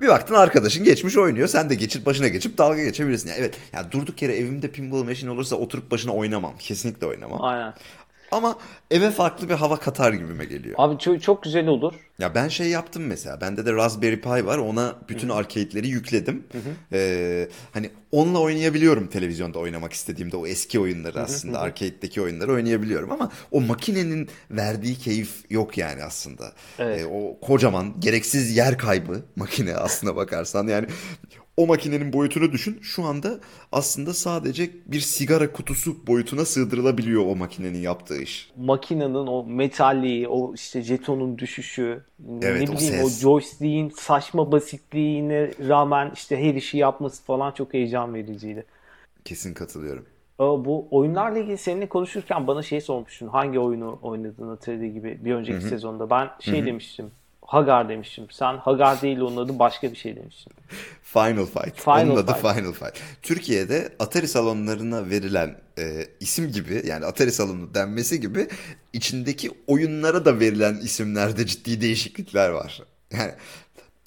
bir 0.02 0.08
baktın 0.08 0.36
arkadaşın 0.36 0.84
geçmiş 0.84 1.18
oynuyor. 1.18 1.48
Sen 1.48 1.70
de 1.70 1.76
geçip 1.76 2.06
başına 2.06 2.28
geçip 2.28 2.58
dalga 2.58 2.84
geçebilirsin. 2.84 3.30
Yani 3.30 3.40
evet 3.40 3.58
ya 3.74 3.92
durduk 3.92 4.22
yere 4.22 4.36
evimde 4.36 4.72
pinball 4.72 5.04
machine 5.04 5.32
olursa 5.32 5.56
oturup 5.56 5.92
başına 5.92 6.12
oynamam. 6.14 6.54
Kesinlikle 6.60 7.08
oynamam. 7.08 7.44
Aynen. 7.44 7.74
Ama 8.32 8.58
eve 8.92 9.12
farklı 9.12 9.50
bir 9.50 9.54
hava 9.54 9.80
katar 9.80 10.14
gibime 10.14 10.46
geliyor. 10.46 10.76
Abi 10.78 10.98
çok, 11.00 11.22
çok 11.22 11.44
güzel 11.44 11.68
olur. 11.68 11.94
Ya 12.20 12.36
ben 12.36 12.48
şey 12.48 12.68
yaptım 12.68 13.04
mesela. 13.08 13.42
Bende 13.42 13.66
de 13.66 13.74
Raspberry 13.74 14.22
Pi 14.22 14.46
var. 14.46 14.58
Ona 14.58 14.96
bütün 15.10 15.30
arcade'leri 15.30 15.88
yükledim. 15.88 16.44
Ee, 16.94 17.48
hani 17.74 17.90
onunla 18.12 18.40
oynayabiliyorum 18.40 19.08
televizyonda 19.08 19.60
oynamak 19.60 19.94
istediğimde. 19.94 20.38
O 20.38 20.48
eski 20.48 20.80
oyunları 20.80 21.22
aslında 21.22 21.60
arcade'deki 21.60 22.22
oyunları 22.22 22.54
oynayabiliyorum 22.54 23.12
ama 23.12 23.32
o 23.52 23.62
makinenin 23.62 24.30
verdiği 24.52 24.96
keyif 24.98 25.30
yok 25.50 25.78
yani 25.78 26.04
aslında. 26.04 26.52
Evet. 26.80 27.02
Ee, 27.02 27.06
o 27.06 27.40
kocaman 27.40 27.94
gereksiz 28.00 28.58
yer 28.58 28.78
kaybı 28.78 29.22
makine 29.36 29.76
aslına 29.76 30.16
bakarsan. 30.16 30.68
Yani 30.68 30.88
o 31.58 31.68
makinenin 31.68 32.14
boyutunu 32.14 32.52
düşün. 32.52 32.80
Şu 32.82 33.04
anda 33.04 33.40
aslında 33.72 34.14
sadece 34.14 34.72
bir 34.86 35.00
sigara 35.00 35.52
kutusu 35.52 36.08
boyutuna 36.08 36.46
sığdırılabiliyor 36.46 37.26
o 37.26 37.36
makinenin 37.36 37.80
yaptığı 37.82 38.22
iş. 38.22 38.52
Makinenin 38.56 39.14
o 39.28 39.44
metalliği, 39.46 40.28
o 40.28 40.54
işte 40.54 40.82
jetonun 40.82 41.38
düşüşü, 41.38 42.04
Evet, 42.42 42.62
ne 42.62 42.70
o 42.70 42.78
bileyim 42.78 43.00
o, 43.00 43.10
ses. 43.10 43.20
joystick'in 43.20 43.90
saçma 43.90 44.52
basitliğine 44.52 45.52
rağmen 45.68 46.12
işte 46.16 46.38
her 46.44 46.56
işi 46.56 46.78
yapması 46.78 47.24
falan 47.24 47.52
çok 47.52 47.74
heyecan 47.74 48.14
vericiydi. 48.14 48.66
Kesin 49.26 49.54
katılıyorum. 49.54 50.06
Bu 50.40 50.88
oyunlarla 50.92 51.40
ilgili 51.40 51.58
seninle 51.58 51.90
konuşurken 51.90 52.48
bana 52.48 52.64
şey 52.64 52.82
sormuştun. 52.82 53.28
Hangi 53.28 53.60
oyunu 53.60 54.00
oynadın 54.02 54.50
Atari 54.50 54.94
gibi 54.94 55.20
bir 55.26 55.34
önceki 55.34 55.64
sezonda. 55.64 56.10
Ben 56.10 56.30
şey 56.40 56.66
demiştim. 56.66 57.12
Hagar 57.52 57.90
demiştim. 57.90 58.28
Sen 58.32 58.58
Hagar 58.58 59.02
değil 59.02 59.20
onun 59.20 59.38
adı 59.38 59.60
başka 59.60 59.92
bir 59.92 59.98
şey 59.98 60.16
demiştin. 60.16 60.54
Final 61.04 61.46
Fight. 61.46 61.82
Final 61.82 62.10
Onun 62.10 62.16
adı 62.16 62.34
Fight. 62.34 62.56
Final 62.56 62.72
Fight. 62.72 62.94
Türkiye'de 63.22 63.90
Atari 64.00 64.28
salonlarına 64.28 65.10
verilen 65.10 65.58
e, 65.78 66.08
isim 66.20 66.52
gibi 66.52 66.82
yani 66.86 67.06
Atari 67.06 67.32
salonu 67.32 67.74
denmesi 67.74 68.22
gibi 68.22 68.48
içindeki 68.94 69.52
oyunlara 69.68 70.26
da 70.26 70.40
verilen 70.40 70.76
isimlerde 70.76 71.46
ciddi 71.46 71.82
değişiklikler 71.82 72.50
var. 72.50 72.82
Yani 73.12 73.32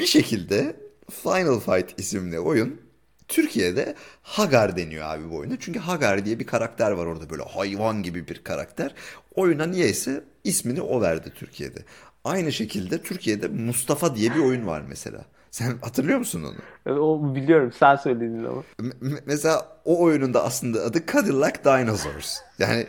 bir 0.01 0.07
şekilde 0.07 0.77
Final 1.11 1.61
Fight 1.61 2.01
isimli 2.01 2.41
oyun 2.41 2.81
Türkiye'de 3.29 3.95
Hagar 4.23 4.77
deniyor 4.77 5.07
abi 5.07 5.31
bu 5.31 5.37
oyuna. 5.37 5.55
Çünkü 5.61 5.79
Hagar 5.79 6.25
diye 6.25 6.39
bir 6.39 6.47
karakter 6.47 6.91
var 6.91 7.07
orada 7.07 7.31
böyle 7.31 7.43
hayvan 7.43 8.03
gibi 8.03 8.29
bir 8.29 8.45
karakter. 8.45 8.95
Oyuna 9.35 9.67
niyeyse 9.67 10.25
ismini 10.45 10.83
o 10.83 11.01
verdi 11.01 11.33
Türkiye'de. 11.35 11.85
Aynı 12.25 12.53
şekilde 12.53 13.03
Türkiye'de 13.03 13.49
Mustafa 13.49 14.17
diye 14.17 14.35
bir 14.35 14.41
oyun 14.41 14.67
var 14.67 14.83
mesela. 14.89 15.25
Sen 15.51 15.75
hatırlıyor 15.83 16.19
musun 16.19 16.45
onu? 16.87 16.99
O 17.01 17.35
biliyorum 17.35 17.73
sen 17.79 17.97
söyledin 17.97 18.45
ama. 18.45 18.63
M- 18.79 19.19
mesela 19.27 19.69
o 19.85 20.03
oyunun 20.03 20.35
da 20.35 20.45
aslında 20.45 20.81
adı 20.83 21.07
Cadillac 21.13 21.65
Dinosaurs. 21.65 22.39
Yani 22.59 22.87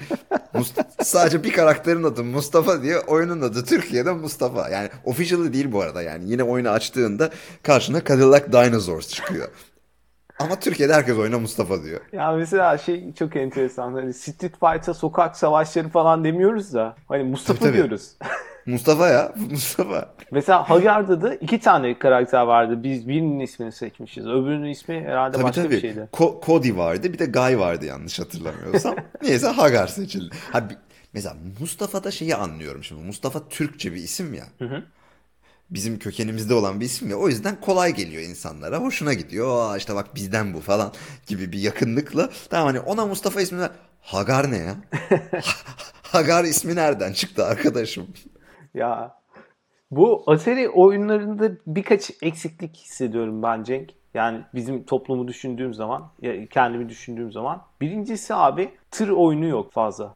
Mus- 0.53 0.83
sadece 1.03 1.43
bir 1.43 1.53
karakterin 1.53 2.03
adı 2.03 2.23
Mustafa 2.23 2.81
diye 2.81 2.99
oyunun 2.99 3.41
adı 3.41 3.65
Türkiye'de 3.65 4.11
Mustafa. 4.11 4.69
Yani 4.69 4.89
officially 5.03 5.53
değil 5.53 5.71
bu 5.71 5.81
arada 5.81 6.01
yani 6.01 6.29
yine 6.31 6.43
oyunu 6.43 6.69
açtığında 6.69 7.29
karşına 7.63 8.03
Cadillac 8.03 8.51
Dinosaurs 8.51 9.09
çıkıyor. 9.09 9.47
Ama 10.39 10.59
Türkiye'de 10.59 10.93
herkes 10.93 11.17
oyuna 11.17 11.39
Mustafa 11.39 11.83
diyor. 11.83 12.01
Ya 12.11 12.31
mesela 12.31 12.77
şey 12.77 13.13
çok 13.13 13.35
enteresan. 13.35 13.93
Hani 13.93 14.13
Street 14.13 14.59
Fighter 14.59 14.93
sokak 14.93 15.37
savaşları 15.37 15.89
falan 15.89 16.23
demiyoruz 16.23 16.73
da. 16.73 16.95
Hani 17.07 17.23
Mustafa 17.23 17.59
Tabii, 17.59 17.69
tabii. 17.69 17.77
diyoruz. 17.77 18.11
Mustafa 18.65 19.07
ya 19.07 19.33
Mustafa. 19.51 20.15
Mesela 20.31 20.69
Hagar'da 20.69 21.21
da 21.21 21.35
iki 21.35 21.59
tane 21.59 21.99
karakter 21.99 22.41
vardı. 22.41 22.83
Biz 22.83 23.07
birinin 23.07 23.39
ismini 23.39 23.71
seçmişiz. 23.71 24.25
Öbürünün 24.27 24.69
ismi 24.69 25.01
herhalde 25.01 25.31
Tabii 25.37 25.43
başka 25.43 25.63
bir 25.63 25.67
tabii. 25.69 25.81
şeydi. 25.81 26.09
Ko- 26.13 26.45
Cody 26.45 26.75
vardı 26.77 27.13
bir 27.13 27.19
de 27.19 27.25
Guy 27.25 27.57
vardı 27.57 27.85
yanlış 27.85 28.19
hatırlamıyorsam. 28.19 28.95
Neyse 29.21 29.47
Hagar 29.47 29.87
seçildi. 29.87 30.35
Ha, 30.51 30.69
bi- 30.69 30.77
mesela 31.13 31.35
Mustafa'da 31.59 32.11
şeyi 32.11 32.35
anlıyorum 32.35 32.83
şimdi. 32.83 33.01
Mustafa 33.03 33.49
Türkçe 33.49 33.91
bir 33.91 33.97
isim 33.97 34.33
ya. 34.33 34.45
Bizim 35.69 35.99
kökenimizde 35.99 36.53
olan 36.53 36.79
bir 36.79 36.85
isim 36.85 37.09
ya. 37.09 37.15
O 37.17 37.27
yüzden 37.27 37.61
kolay 37.61 37.93
geliyor 37.93 38.21
insanlara. 38.23 38.77
Hoşuna 38.77 39.13
gidiyor. 39.13 39.57
Aa 39.71 39.77
işte 39.77 39.95
bak 39.95 40.15
bizden 40.15 40.53
bu 40.53 40.59
falan 40.59 40.93
gibi 41.27 41.51
bir 41.51 41.59
yakınlıkla. 41.59 42.29
Tamam 42.49 42.67
hani 42.67 42.79
ona 42.79 43.05
Mustafa 43.05 43.41
ismini 43.41 43.61
ver. 43.61 43.69
Hagar 44.01 44.51
ne 44.51 44.57
ya? 44.57 44.75
Hagar 46.01 46.43
ismi 46.43 46.75
nereden 46.75 47.13
çıktı 47.13 47.45
arkadaşım? 47.45 48.07
Ya 48.75 49.15
bu 49.91 50.23
Atari 50.27 50.69
oyunlarında 50.69 51.51
birkaç 51.67 52.11
eksiklik 52.21 52.77
hissediyorum 52.77 53.43
ben 53.43 53.63
Cenk. 53.63 53.89
Yani 54.13 54.41
bizim 54.53 54.83
toplumu 54.83 55.27
düşündüğüm 55.27 55.73
zaman, 55.73 56.11
kendimi 56.49 56.89
düşündüğüm 56.89 57.31
zaman. 57.31 57.61
Birincisi 57.81 58.35
abi 58.35 58.71
tır 58.91 59.09
oyunu 59.09 59.45
yok 59.45 59.71
fazla. 59.71 60.15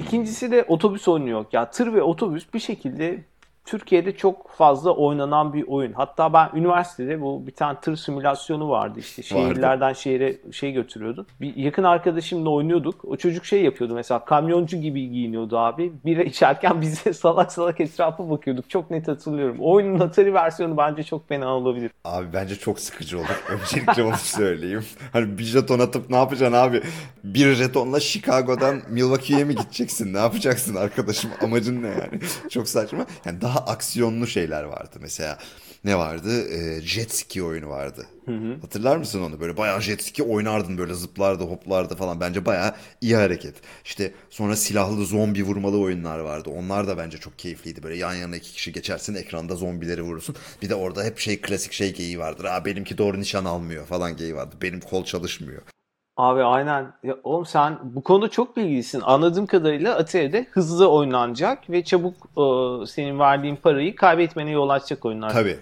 İkincisi 0.00 0.50
de 0.50 0.64
otobüs 0.68 1.08
oyunu 1.08 1.28
yok. 1.28 1.54
Ya 1.54 1.70
tır 1.70 1.94
ve 1.94 2.02
otobüs 2.02 2.54
bir 2.54 2.58
şekilde 2.58 3.24
Türkiye'de 3.64 4.16
çok 4.16 4.50
fazla 4.50 4.90
oynanan 4.90 5.52
bir 5.52 5.64
oyun. 5.68 5.92
Hatta 5.92 6.32
ben 6.32 6.50
üniversitede 6.54 7.20
bu 7.20 7.46
bir 7.46 7.52
tane 7.52 7.80
tır 7.80 7.96
simülasyonu 7.96 8.68
vardı 8.68 8.98
işte 8.98 9.22
şehirlerden 9.22 9.92
şehire 9.92 10.36
şey 10.52 10.72
götürüyordun. 10.72 11.26
Bir 11.40 11.56
yakın 11.56 11.82
arkadaşımla 11.84 12.50
oynuyorduk. 12.50 13.04
O 13.04 13.16
çocuk 13.16 13.44
şey 13.44 13.62
yapıyordu 13.62 13.94
mesela 13.94 14.24
kamyoncu 14.24 14.76
gibi 14.76 15.10
giyiniyordu 15.10 15.58
abi. 15.58 15.92
Bira 16.04 16.22
içerken 16.22 16.80
biz 16.80 17.04
de 17.04 17.12
salak 17.12 17.52
salak 17.52 17.80
etrafa 17.80 18.30
bakıyorduk. 18.30 18.70
Çok 18.70 18.90
net 18.90 19.08
hatırlıyorum. 19.08 19.56
O 19.60 19.72
oyunun 19.72 20.00
Atari 20.00 20.34
versiyonu 20.34 20.76
bence 20.76 21.02
çok 21.02 21.28
fena 21.28 21.48
olabilir. 21.56 21.90
Abi 22.04 22.26
bence 22.32 22.56
çok 22.56 22.80
sıkıcı 22.80 23.18
olur. 23.18 23.42
Öncelikle 23.48 24.02
onu 24.02 24.16
söyleyeyim. 24.16 24.84
Hani 25.12 25.38
bir 25.38 25.44
jeton 25.44 25.78
atıp 25.78 26.10
ne 26.10 26.16
yapacaksın 26.16 26.56
abi? 26.56 26.82
Bir 27.24 27.54
jetonla 27.54 28.00
Chicago'dan 28.00 28.82
Milwaukee'ye 28.88 29.44
mi 29.44 29.54
gideceksin? 29.54 30.14
Ne 30.14 30.18
yapacaksın 30.18 30.74
arkadaşım? 30.74 31.30
Amacın 31.42 31.82
ne 31.82 31.88
yani? 31.88 32.20
Çok 32.50 32.68
saçma. 32.68 33.06
Yani 33.24 33.40
daha 33.40 33.51
daha 33.52 33.66
aksiyonlu 33.66 34.26
şeyler 34.26 34.62
vardı. 34.64 34.96
Mesela 35.00 35.38
ne 35.84 35.98
vardı? 35.98 36.48
Ee, 36.48 36.80
jet 36.80 37.14
ski 37.14 37.42
oyunu 37.42 37.68
vardı. 37.68 38.06
Hatırlar 38.60 38.96
mısın 38.96 39.22
onu? 39.22 39.40
Böyle 39.40 39.56
bayağı 39.56 39.80
jet 39.80 40.02
ski 40.04 40.22
oynardın 40.22 40.78
böyle 40.78 40.94
zıplardı 40.94 41.44
hoplardı 41.44 41.96
falan. 41.96 42.20
Bence 42.20 42.46
bayağı 42.46 42.74
iyi 43.00 43.16
hareket. 43.16 43.54
İşte 43.84 44.12
sonra 44.30 44.56
silahlı 44.56 45.04
zombi 45.04 45.42
vurmalı 45.44 45.80
oyunlar 45.80 46.18
vardı. 46.18 46.50
Onlar 46.50 46.86
da 46.88 46.98
bence 46.98 47.18
çok 47.18 47.38
keyifliydi. 47.38 47.82
Böyle 47.82 47.96
yan 47.96 48.14
yana 48.14 48.36
iki 48.36 48.52
kişi 48.52 48.72
geçersin 48.72 49.14
ekranda 49.14 49.56
zombileri 49.56 50.02
vurursun. 50.02 50.36
Bir 50.62 50.68
de 50.68 50.74
orada 50.74 51.04
hep 51.04 51.18
şey 51.18 51.40
klasik 51.40 51.72
şey 51.72 51.94
geyiği 51.94 52.18
vardır. 52.18 52.44
Aa 52.44 52.64
benimki 52.64 52.98
doğru 52.98 53.20
nişan 53.20 53.44
almıyor 53.44 53.86
falan 53.86 54.16
geyiği 54.16 54.34
vardı. 54.36 54.56
Benim 54.62 54.80
kol 54.80 55.04
çalışmıyor. 55.04 55.62
Abi 56.16 56.42
aynen. 56.42 56.92
Ya, 57.02 57.16
oğlum 57.24 57.46
sen 57.46 57.78
bu 57.82 58.02
konuda 58.02 58.28
çok 58.28 58.56
bilgilisin. 58.56 59.00
Anladığım 59.00 59.46
kadarıyla 59.46 59.96
Atari'de 59.96 60.46
hızlı 60.50 60.90
oynanacak 60.90 61.70
ve 61.70 61.84
çabuk 61.84 62.14
e, 62.16 62.86
senin 62.86 63.18
verdiğin 63.18 63.56
parayı 63.56 63.96
kaybetmene 63.96 64.50
yol 64.50 64.68
açacak 64.68 65.04
oyunlar. 65.04 65.32
Tabii. 65.32 65.58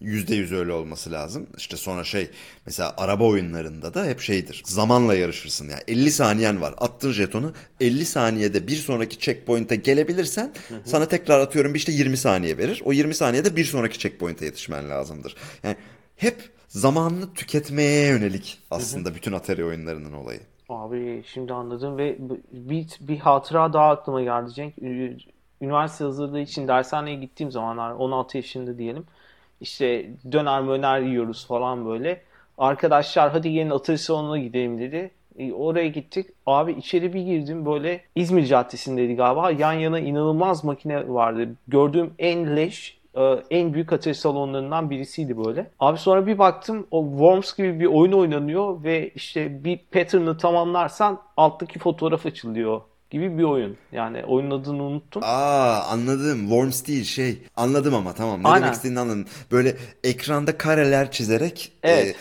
Yüzde 0.00 0.34
yüz 0.34 0.52
öyle 0.52 0.72
olması 0.72 1.12
lazım. 1.12 1.46
İşte 1.56 1.76
sonra 1.76 2.04
şey 2.04 2.30
mesela 2.66 2.94
araba 2.96 3.24
oyunlarında 3.24 3.94
da 3.94 4.04
hep 4.04 4.20
şeydir. 4.20 4.62
Zamanla 4.66 5.14
yarışırsın 5.14 5.68
yani 5.68 5.80
50 5.88 6.10
saniyen 6.10 6.60
var. 6.60 6.74
Attın 6.78 7.12
jetonu 7.12 7.52
50 7.80 8.04
saniyede 8.04 8.66
bir 8.66 8.76
sonraki 8.76 9.18
checkpoint'e 9.18 9.76
gelebilirsen 9.76 10.52
sana 10.84 11.06
tekrar 11.08 11.40
atıyorum 11.40 11.74
bir 11.74 11.78
işte 11.78 11.92
20 11.92 12.16
saniye 12.16 12.58
verir. 12.58 12.82
O 12.84 12.92
20 12.92 13.14
saniyede 13.14 13.56
bir 13.56 13.64
sonraki 13.64 13.98
checkpoint'e 13.98 14.44
yetişmen 14.44 14.90
lazımdır. 14.90 15.34
Yani 15.62 15.76
hep 16.16 16.50
zamanını 16.70 17.34
tüketmeye 17.34 18.08
yönelik 18.08 18.58
aslında 18.70 19.14
bütün 19.14 19.32
Atari 19.32 19.64
oyunlarının 19.64 20.12
olayı. 20.12 20.40
Abi 20.68 21.22
şimdi 21.26 21.52
anladım 21.52 21.98
ve 21.98 22.16
bir, 22.52 22.86
bir 23.00 23.18
hatıra 23.18 23.72
daha 23.72 23.88
aklıma 23.88 24.22
geldi 24.22 24.54
Cenk. 24.54 24.74
Üniversite 25.60 26.04
hazırlığı 26.04 26.40
için 26.40 26.68
dershaneye 26.68 27.16
gittiğim 27.16 27.52
zamanlar 27.52 27.90
16 27.92 28.36
yaşında 28.36 28.78
diyelim. 28.78 29.04
İşte 29.60 30.10
döner 30.32 30.62
möner 30.62 31.00
yiyoruz 31.00 31.46
falan 31.46 31.86
böyle. 31.86 32.22
Arkadaşlar 32.58 33.30
hadi 33.30 33.52
gelin 33.52 33.70
Atari 33.70 33.98
salonuna 33.98 34.38
gidelim 34.38 34.80
dedi. 34.80 35.10
E, 35.38 35.52
oraya 35.52 35.88
gittik. 35.88 36.26
Abi 36.46 36.72
içeri 36.72 37.14
bir 37.14 37.22
girdim 37.22 37.66
böyle 37.66 38.00
İzmir 38.14 38.46
Caddesi'ndeydi 38.46 39.14
galiba. 39.14 39.50
Yan 39.50 39.72
yana 39.72 40.00
inanılmaz 40.00 40.64
makine 40.64 41.08
vardı. 41.08 41.48
Gördüğüm 41.68 42.14
en 42.18 42.56
leş 42.56 42.99
en 43.50 43.74
büyük 43.74 43.92
Atari 43.92 44.14
salonlarından 44.14 44.90
birisiydi 44.90 45.44
böyle. 45.44 45.70
Abi 45.80 45.98
sonra 45.98 46.26
bir 46.26 46.38
baktım 46.38 46.86
o 46.90 47.08
Worms 47.10 47.56
gibi 47.56 47.80
bir 47.80 47.86
oyun 47.86 48.12
oynanıyor 48.12 48.84
ve 48.84 49.10
işte 49.14 49.64
bir 49.64 49.78
pattern'ı 49.92 50.38
tamamlarsan 50.38 51.20
alttaki 51.36 51.78
fotoğraf 51.78 52.26
açılıyor 52.26 52.80
gibi 53.10 53.38
bir 53.38 53.42
oyun. 53.42 53.76
Yani 53.92 54.24
oyunun 54.24 54.60
adını 54.60 54.82
unuttum. 54.82 55.22
Aa 55.24 55.80
anladım. 55.90 56.40
Worms 56.40 56.86
değil 56.86 57.04
şey. 57.04 57.38
Anladım 57.56 57.94
ama 57.94 58.12
tamam. 58.12 58.42
Ne 58.42 58.48
Aynen. 58.48 58.62
demek 58.62 58.74
istediğini 58.74 59.00
anladım. 59.00 59.26
Böyle 59.52 59.76
ekranda 60.04 60.58
kareler 60.58 61.10
çizerek 61.10 61.72
Evet. 61.82 62.06
e, 62.06 62.14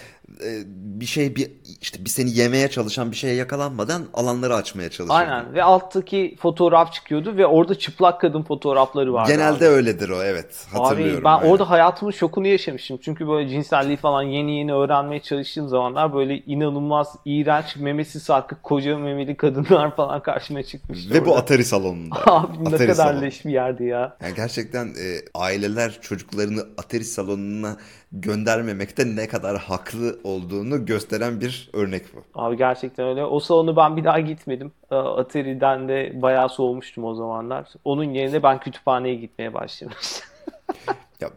e, 0.43 0.63
bir 1.01 1.05
şey 1.05 1.35
bir 1.35 1.51
işte 1.81 2.05
bir 2.05 2.09
seni 2.09 2.37
yemeye 2.37 2.67
çalışan 2.67 3.11
bir 3.11 3.15
şeye 3.15 3.35
yakalanmadan 3.35 4.05
alanları 4.13 4.55
açmaya 4.55 4.89
çalışıyor. 4.89 5.19
Aynen 5.19 5.53
ve 5.53 5.63
alttaki 5.63 6.35
fotoğraf 6.39 6.93
çıkıyordu 6.93 7.37
ve 7.37 7.45
orada 7.45 7.75
çıplak 7.79 8.21
kadın 8.21 8.43
fotoğrafları 8.43 9.13
vardı. 9.13 9.31
Genelde 9.31 9.65
abi. 9.67 9.73
öyledir 9.73 10.09
o 10.09 10.23
evet. 10.23 10.67
Hatırlıyorum. 10.71 11.17
Abi 11.17 11.23
ben 11.23 11.29
aynen. 11.29 11.51
orada 11.51 11.69
hayatımın 11.69 12.11
şokunu 12.11 12.47
yaşamıştım. 12.47 12.99
Çünkü 13.01 13.27
böyle 13.27 13.49
cinselliği 13.49 13.97
falan 13.97 14.23
yeni 14.23 14.57
yeni 14.57 14.73
öğrenmeye 14.73 15.21
çalıştığım 15.21 15.69
zamanlar 15.69 16.13
böyle 16.13 16.37
inanılmaz 16.37 17.15
iğrenç 17.25 17.75
memesi 17.75 18.19
sarkık 18.19 18.63
koca 18.63 18.97
memeli 18.97 19.37
kadınlar 19.37 19.95
falan 19.95 20.21
karşıma 20.23 20.63
çıkmıştı. 20.63 21.13
Ve 21.13 21.25
bu 21.25 21.29
orada. 21.29 21.41
Atari 21.41 21.65
salonunda. 21.65 22.15
Abi 22.25 22.63
ne 22.63 22.67
Atari 22.67 22.87
kadar 22.87 23.05
salonu. 23.05 23.21
leş 23.21 23.45
bir 23.45 23.51
yerdi 23.51 23.83
ya. 23.83 24.17
Yani 24.23 24.35
gerçekten 24.35 24.85
e, 24.85 25.19
aileler 25.35 26.01
çocuklarını 26.01 26.61
Atari 26.77 27.03
salonuna 27.03 27.77
göndermemekte 28.11 29.15
ne 29.15 29.27
kadar 29.27 29.57
haklı 29.57 30.19
olduğunu 30.23 30.85
gösteren 30.85 31.41
bir 31.41 31.69
örnek 31.73 32.05
bu. 32.15 32.23
Abi 32.33 32.57
gerçekten 32.57 33.07
öyle. 33.07 33.23
O 33.25 33.39
salona 33.39 33.75
ben 33.75 33.97
bir 33.97 34.03
daha 34.03 34.19
gitmedim. 34.19 34.71
Ee, 34.91 34.95
Atari'den 34.95 35.87
de 35.89 36.21
bayağı 36.21 36.49
soğumuştum 36.49 37.03
o 37.03 37.15
zamanlar. 37.15 37.73
Onun 37.83 38.03
yerine 38.03 38.43
ben 38.43 38.59
kütüphaneye 38.59 39.15
gitmeye 39.15 39.53
başlamıştım. 39.53 40.25
Ya 41.21 41.29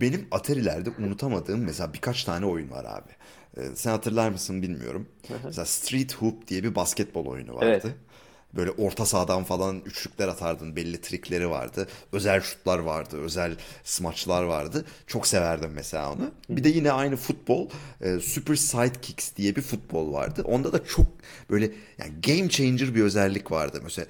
benim 0.00 0.28
Atari'lerde 0.30 0.90
unutamadığım 0.98 1.64
mesela 1.64 1.92
birkaç 1.92 2.24
tane 2.24 2.46
oyun 2.46 2.70
var 2.70 2.84
abi. 2.84 3.10
Ee, 3.56 3.74
sen 3.74 3.90
hatırlar 3.90 4.30
mısın 4.30 4.62
bilmiyorum. 4.62 5.08
Mesela 5.44 5.64
Street 5.64 6.14
Hoop 6.16 6.48
diye 6.48 6.62
bir 6.62 6.74
basketbol 6.74 7.26
oyunu 7.26 7.54
vardı. 7.54 7.66
Evet. 7.66 7.86
Böyle 8.54 8.70
orta 8.70 9.06
sahadan 9.06 9.44
falan 9.44 9.80
üçlükler 9.86 10.28
atardın. 10.28 10.76
Belli 10.76 11.00
trikleri 11.00 11.50
vardı. 11.50 11.88
Özel 12.12 12.40
şutlar 12.40 12.78
vardı. 12.78 13.16
Özel 13.20 13.56
smaçlar 13.84 14.42
vardı. 14.42 14.84
Çok 15.06 15.26
severdim 15.26 15.70
mesela 15.74 16.12
onu. 16.12 16.30
Bir 16.48 16.64
de 16.64 16.68
yine 16.68 16.92
aynı 16.92 17.16
futbol. 17.16 17.68
e, 18.00 18.20
Super 18.20 18.54
Sidekicks 18.54 19.36
diye 19.36 19.56
bir 19.56 19.62
futbol 19.62 20.12
vardı. 20.12 20.42
Onda 20.44 20.72
da 20.72 20.84
çok 20.84 21.06
böyle 21.50 21.70
yani 21.98 22.12
game 22.26 22.48
changer 22.48 22.94
bir 22.94 23.02
özellik 23.02 23.52
vardı. 23.52 23.80
Mesela 23.82 24.06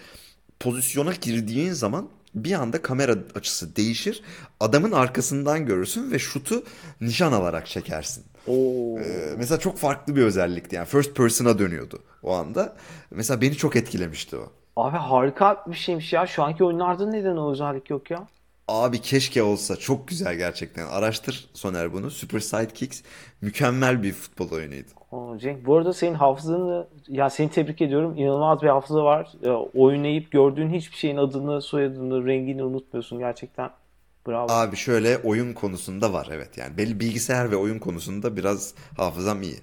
pozisyona 0.61 1.13
girdiğin 1.21 1.73
zaman 1.73 2.09
bir 2.35 2.53
anda 2.53 2.83
kamera 2.83 3.17
açısı 3.35 3.77
değişir. 3.77 4.23
Adamın 4.61 4.93
arkasından 4.93 5.67
görürsün 5.67 6.11
ve 6.11 6.19
şutu 6.19 6.65
nişan 7.01 7.33
alarak 7.33 7.67
çekersin. 7.67 8.25
Oo. 8.51 8.99
Ee, 8.99 9.35
mesela 9.39 9.59
çok 9.59 9.77
farklı 9.79 10.17
bir 10.17 10.23
özellikti. 10.23 10.77
Yani 10.77 10.87
first 10.87 11.17
person'a 11.17 11.59
dönüyordu 11.59 11.99
o 12.23 12.33
anda. 12.35 12.77
Mesela 13.11 13.41
beni 13.41 13.55
çok 13.57 13.77
etkilemişti 13.77 14.37
o. 14.37 14.53
Abi 14.77 14.97
harika 14.97 15.65
bir 15.67 15.77
şeymiş 15.77 16.13
ya. 16.13 16.27
Şu 16.27 16.43
anki 16.43 16.65
oyunlarda 16.65 17.07
neden 17.07 17.37
o 17.37 17.53
özellik 17.53 17.91
yok 17.91 18.11
ya? 18.11 18.27
Abi 18.69 19.01
keşke 19.01 19.43
olsa 19.43 19.77
çok 19.77 20.09
güzel 20.09 20.35
gerçekten. 20.35 20.87
Araştır 20.87 21.49
Soner 21.55 21.93
bunu. 21.93 22.11
Super 22.11 22.41
Sidekicks 22.41 23.03
mükemmel 23.41 24.03
bir 24.03 24.13
futbol 24.13 24.51
oyunuydu. 24.51 24.89
Aa, 25.13 25.39
Cenk 25.39 25.67
bu 25.67 25.77
arada 25.77 25.93
senin 25.93 26.15
hafızanı 26.15 26.87
ya 27.09 27.31
seni 27.31 27.51
tebrik 27.51 27.83
ediyorum. 27.83 28.17
İnanılmaz 28.17 28.63
bir 28.63 28.69
hafıza 28.69 29.05
var. 29.05 29.33
Ya, 29.43 29.57
oynayıp 29.59 30.31
gördüğün 30.31 30.71
hiçbir 30.71 30.97
şeyin 30.97 31.17
adını, 31.17 31.63
soyadını, 31.63 32.27
rengini 32.27 32.65
unutmuyorsun 32.65 33.19
gerçekten. 33.19 33.71
Bravo. 34.27 34.53
Abi 34.53 34.77
şöyle 34.77 35.19
oyun 35.19 35.53
konusunda 35.53 36.13
var 36.13 36.29
evet 36.33 36.59
yani 36.59 36.77
belli 36.77 37.01
bilgisayar 37.01 37.51
ve 37.51 37.57
oyun 37.57 37.79
konusunda 37.79 38.37
biraz 38.37 38.75
hafızam 38.97 39.43
iyi 39.43 39.61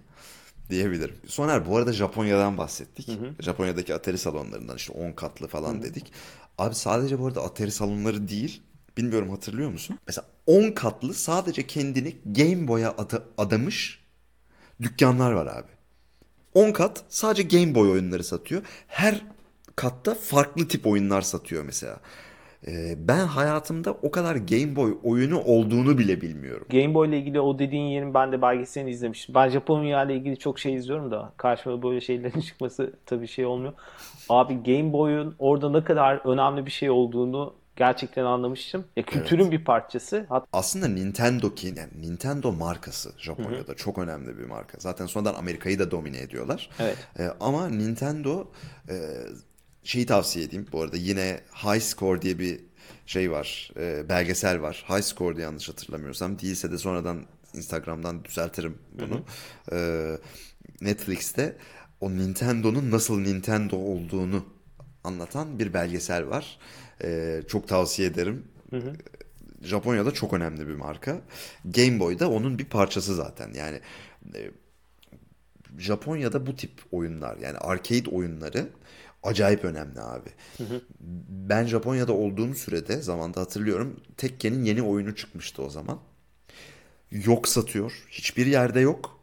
diyebilirim. 0.69 1.15
Soner 1.27 1.67
bu 1.67 1.77
arada 1.77 1.93
Japonya'dan 1.93 2.57
bahsettik. 2.57 3.09
Japonya'daki 3.39 3.95
Atari 3.95 4.17
salonlarından 4.17 4.75
işte 4.75 4.93
10 4.93 5.11
katlı 5.11 5.47
falan 5.47 5.83
dedik. 5.83 6.11
Abi 6.57 6.75
sadece 6.75 7.19
bu 7.19 7.27
arada 7.27 7.41
Atari 7.43 7.71
salonları 7.71 8.27
değil 8.27 8.61
bilmiyorum 8.97 9.29
hatırlıyor 9.29 9.69
musun? 9.69 9.99
Mesela 10.07 10.25
10 10.47 10.71
katlı 10.71 11.13
sadece 11.13 11.67
kendini 11.67 12.15
Game 12.25 12.67
Boy'a 12.67 12.95
ada- 12.97 13.23
adamış 13.37 13.99
dükkanlar 14.81 15.31
var 15.31 15.45
abi. 15.47 15.67
10 16.53 16.71
kat 16.71 17.03
sadece 17.09 17.43
Game 17.43 17.75
Boy 17.75 17.91
oyunları 17.91 18.23
satıyor. 18.23 18.61
Her 18.87 19.25
katta 19.75 20.15
farklı 20.15 20.67
tip 20.67 20.87
oyunlar 20.87 21.21
satıyor 21.21 21.63
mesela. 21.63 21.99
Ee, 22.67 23.07
ben 23.07 23.25
hayatımda 23.25 23.91
o 23.91 24.11
kadar 24.11 24.35
Game 24.35 24.75
Boy 24.75 24.97
oyunu 25.03 25.41
olduğunu 25.41 25.97
bile 25.97 26.21
bilmiyorum. 26.21 26.67
Game 26.71 26.93
Boy 26.93 27.07
ile 27.07 27.17
ilgili 27.19 27.39
o 27.39 27.59
dediğin 27.59 27.85
yerin 27.85 28.13
ben 28.13 28.31
de 28.31 28.41
belgeselini 28.41 28.89
izlemiştim. 28.89 29.35
Ben 29.35 29.49
Japonya 29.49 30.03
ile 30.03 30.15
ilgili 30.15 30.37
çok 30.37 30.59
şey 30.59 30.75
izliyorum 30.75 31.11
da 31.11 31.33
karşıma 31.37 31.83
böyle 31.83 32.01
şeylerin 32.01 32.41
çıkması 32.47 32.93
tabii 33.05 33.27
şey 33.27 33.45
olmuyor. 33.45 33.73
Abi 34.29 34.63
Game 34.63 34.93
Boy'un 34.93 35.35
orada 35.39 35.69
ne 35.69 35.83
kadar 35.83 36.21
önemli 36.25 36.65
bir 36.65 36.71
şey 36.71 36.89
olduğunu 36.89 37.53
gerçekten 37.75 38.25
anlamıştım. 38.25 38.85
Ya 38.95 39.03
kültürün 39.03 39.51
bir 39.51 39.65
parçası. 39.65 40.25
Hatta 40.29 40.47
Aslında 40.53 40.87
Nintendo 40.87 41.55
ki 41.55 41.67
yani 41.67 42.01
Nintendo 42.01 42.51
markası 42.51 43.11
Japonya'da 43.17 43.75
çok 43.75 43.97
önemli 43.97 44.37
bir 44.37 44.45
marka. 44.45 44.77
Zaten 44.79 45.05
sonradan 45.05 45.33
Amerika'yı 45.33 45.79
da 45.79 45.91
domine 45.91 46.19
ediyorlar. 46.19 46.69
Evet. 46.79 46.97
Ee, 47.19 47.27
ama 47.39 47.69
Nintendo 47.69 48.47
e, 48.89 48.95
şeyi 49.83 50.05
tavsiye 50.05 50.45
edeyim. 50.45 50.67
Bu 50.71 50.81
arada 50.81 50.97
yine 50.97 51.41
High 51.63 51.81
Score 51.81 52.21
diye 52.21 52.39
bir 52.39 52.59
şey 53.05 53.31
var. 53.31 53.71
e, 53.79 54.09
belgesel 54.09 54.61
var. 54.61 54.85
High 54.89 55.01
Score 55.03 55.35
diye 55.35 55.45
yanlış 55.45 55.69
hatırlamıyorsam. 55.69 56.39
Değilse 56.39 56.71
de 56.71 56.77
sonradan 56.77 57.25
Instagram'dan 57.53 58.25
düzeltirim 58.25 58.77
bunu. 58.99 59.25
Ee, 59.71 60.17
Netflix'te 60.81 61.57
o 62.01 62.11
Nintendo'nun 62.11 62.91
nasıl 62.91 63.19
Nintendo 63.19 63.75
olduğunu 63.75 64.45
anlatan 65.03 65.59
bir 65.59 65.73
belgesel 65.73 66.27
var. 66.29 66.59
Ee, 67.03 67.41
çok 67.47 67.67
tavsiye 67.67 68.07
ederim. 68.07 68.45
Japonya'da 69.61 70.11
çok 70.13 70.33
önemli 70.33 70.67
bir 70.67 70.73
marka. 70.75 71.21
Game 71.65 71.99
Boy 71.99 72.19
da 72.19 72.29
onun 72.29 72.59
bir 72.59 72.65
parçası 72.65 73.15
zaten. 73.15 73.53
Yani 73.53 73.79
e, 74.35 74.51
Japonya'da 75.77 76.45
bu 76.45 76.55
tip 76.55 76.71
oyunlar 76.91 77.37
yani 77.37 77.57
arcade 77.57 78.09
oyunları 78.09 78.69
acayip 79.27 79.65
önemli 79.65 80.01
abi. 80.01 80.29
Ben 81.29 81.65
Japonya'da 81.65 82.13
olduğum 82.13 82.53
sürede 82.53 83.01
zamanda 83.01 83.41
hatırlıyorum 83.41 83.99
Tekken'in 84.17 84.63
yeni 84.63 84.81
oyunu 84.81 85.15
çıkmıştı 85.15 85.63
o 85.63 85.69
zaman. 85.69 85.99
Yok 87.11 87.47
satıyor. 87.47 88.05
Hiçbir 88.09 88.45
yerde 88.45 88.79
yok. 88.79 89.19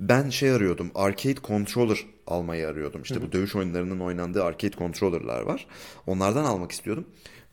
Ben 0.00 0.30
şey 0.30 0.50
arıyordum. 0.50 0.90
Arcade 0.94 1.40
controller 1.44 1.98
almayı 2.26 2.68
arıyordum. 2.68 3.02
İşte 3.02 3.22
bu 3.22 3.32
dövüş 3.32 3.56
oyunlarının 3.56 4.00
oynandığı 4.00 4.44
arcade 4.44 4.76
controller'lar 4.76 5.42
var. 5.42 5.66
Onlardan 6.06 6.44
almak 6.44 6.72
istiyordum. 6.72 7.06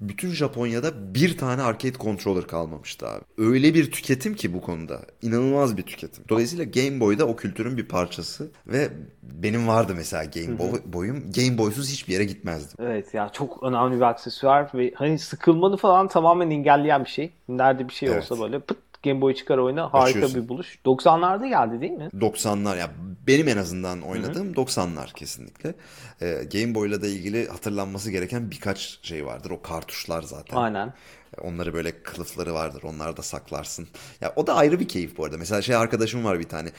Bütün 0.09 0.29
Japonya'da 0.31 1.13
bir 1.15 1.37
tane 1.37 1.61
arcade 1.61 1.97
controller 1.97 2.47
kalmamıştı 2.47 3.07
abi. 3.07 3.23
Öyle 3.37 3.73
bir 3.73 3.91
tüketim 3.91 4.33
ki 4.35 4.53
bu 4.53 4.61
konuda. 4.61 5.01
İnanılmaz 5.21 5.77
bir 5.77 5.83
tüketim. 5.83 6.23
Dolayısıyla 6.29 6.65
Game 6.65 6.99
Boy 6.99 7.19
da 7.19 7.27
o 7.27 7.35
kültürün 7.35 7.77
bir 7.77 7.87
parçası 7.87 8.51
ve 8.67 8.89
benim 9.23 9.67
vardı 9.67 9.93
mesela 9.95 10.23
Game 10.23 10.59
Boy, 10.59 10.81
Boy'um. 10.85 11.31
Game 11.31 11.57
Boy'suz 11.57 11.91
hiçbir 11.91 12.13
yere 12.13 12.23
gitmezdim. 12.25 12.85
Evet 12.85 13.13
ya 13.13 13.29
çok 13.33 13.63
önemli 13.63 13.95
bir 13.95 14.01
aksesuar 14.01 14.71
ve 14.73 14.91
hani 14.95 15.19
sıkılmanı 15.19 15.77
falan 15.77 16.07
tamamen 16.07 16.49
engelleyen 16.49 17.05
bir 17.05 17.09
şey. 17.09 17.31
Nerede 17.49 17.87
bir 17.87 17.93
şey 17.93 18.09
Evet. 18.09 18.31
olsa 18.31 18.43
böyle 18.43 18.59
pıt 18.59 18.77
Game 19.03 19.21
Boy 19.21 19.33
çıkar 19.33 19.57
oyna 19.57 19.83
harika 19.93 19.99
Açıyorsun. 19.99 20.43
bir 20.43 20.49
buluş. 20.49 20.79
90'larda 20.85 21.47
geldi 21.47 21.81
değil 21.81 21.91
mi? 21.91 22.09
90'lar 22.13 22.77
ya 22.77 22.91
benim 23.27 23.47
en 23.47 23.57
azından 23.57 24.01
oynadığım 24.01 24.53
90'lar 24.53 25.13
kesinlikle. 25.13 25.75
Ee, 26.21 26.41
Game 26.53 26.75
Boy'la 26.75 27.01
da 27.01 27.07
ilgili 27.07 27.47
hatırlanması 27.47 28.11
gereken 28.11 28.51
birkaç 28.51 28.99
şey 29.01 29.25
vardır. 29.25 29.51
O 29.51 29.61
kartuşlar 29.61 30.21
zaten. 30.21 30.57
Aynen. 30.57 30.93
Onları 31.41 31.73
böyle 31.73 32.03
kılıfları 32.03 32.53
vardır. 32.53 32.83
Onları 32.83 33.17
da 33.17 33.21
saklarsın. 33.21 33.87
Ya 34.21 34.33
o 34.35 34.47
da 34.47 34.55
ayrı 34.55 34.79
bir 34.79 34.87
keyif 34.87 35.17
bu 35.17 35.25
arada. 35.25 35.37
Mesela 35.37 35.61
şey 35.61 35.75
arkadaşım 35.75 36.23
var 36.25 36.39
bir 36.39 36.49
tane. 36.49 36.69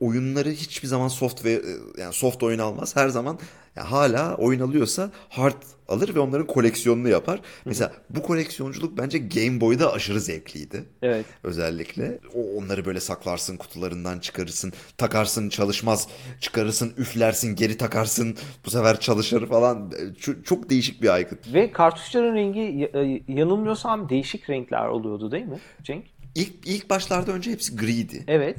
Oyunları 0.00 0.50
hiçbir 0.50 0.88
zaman 0.88 1.08
soft 1.08 1.44
ve 1.44 1.62
yani 1.98 2.12
soft 2.12 2.42
oyun 2.42 2.58
almaz. 2.58 2.96
Her 2.96 3.08
zaman 3.08 3.38
ya 3.76 3.90
hala 3.90 4.36
oyun 4.36 4.60
alıyorsa 4.60 5.10
hard 5.28 5.62
alır 5.88 6.14
ve 6.14 6.20
onların 6.20 6.46
koleksiyonunu 6.46 7.08
yapar. 7.08 7.40
Mesela 7.64 7.92
bu 8.10 8.22
koleksiyonculuk 8.22 8.98
bence 8.98 9.18
Game 9.18 9.60
Boy'da 9.60 9.92
aşırı 9.92 10.20
zevkliydi. 10.20 10.84
Evet. 11.02 11.26
Özellikle 11.42 12.18
o 12.34 12.58
onları 12.58 12.84
böyle 12.84 13.00
saklarsın 13.00 13.56
kutularından 13.56 14.18
çıkarırsın 14.18 14.72
takarsın 14.96 15.48
çalışmaz 15.48 16.08
çıkarırsın 16.40 16.92
üflersin 16.96 17.56
geri 17.56 17.76
takarsın 17.76 18.36
bu 18.66 18.70
sefer 18.70 19.00
çalışır 19.00 19.46
falan 19.46 19.92
çok, 20.20 20.46
çok 20.46 20.70
değişik 20.70 21.02
bir 21.02 21.08
aygıt. 21.08 21.54
Ve 21.54 21.72
kartuşların 21.72 22.34
rengi 22.34 22.90
e, 22.94 23.32
yanılmıyorsam 23.32 24.08
değişik 24.08 24.50
renkler 24.50 24.86
oluyordu 24.86 25.30
değil 25.30 25.46
mi 25.46 25.58
Cenk? 25.82 26.04
İlk, 26.34 26.52
ilk 26.66 26.90
başlarda 26.90 27.32
önce 27.32 27.50
hepsi 27.50 27.76
griydi. 27.76 28.24
Evet. 28.26 28.58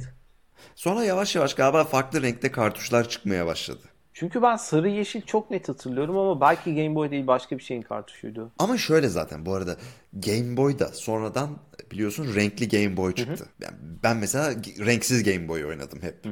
Sonra 0.74 1.04
yavaş 1.04 1.36
yavaş 1.36 1.54
galiba 1.54 1.84
farklı 1.84 2.22
renkte 2.22 2.50
kartuşlar 2.52 3.08
çıkmaya 3.08 3.46
başladı. 3.46 3.82
Çünkü 4.12 4.42
ben 4.42 4.56
sarı 4.56 4.88
yeşil 4.88 5.22
çok 5.22 5.50
net 5.50 5.68
hatırlıyorum 5.68 6.18
ama 6.18 6.40
belki 6.40 6.74
Game 6.74 6.94
Boy 6.94 7.10
değil 7.10 7.26
başka 7.26 7.58
bir 7.58 7.62
şeyin 7.62 7.82
kartuşuydu. 7.82 8.52
Ama 8.58 8.78
şöyle 8.78 9.08
zaten 9.08 9.46
bu 9.46 9.54
arada 9.54 9.76
Game 10.12 10.56
Boy'da 10.56 10.88
sonradan 10.88 11.48
biliyorsun 11.90 12.34
renkli 12.34 12.68
Game 12.68 12.96
Boy 12.96 13.14
çıktı. 13.14 13.46
Yani 13.60 13.76
ben 13.80 14.16
mesela 14.16 14.54
renksiz 14.78 15.22
Game 15.22 15.48
Boy 15.48 15.64
oynadım 15.64 16.02
hep. 16.02 16.26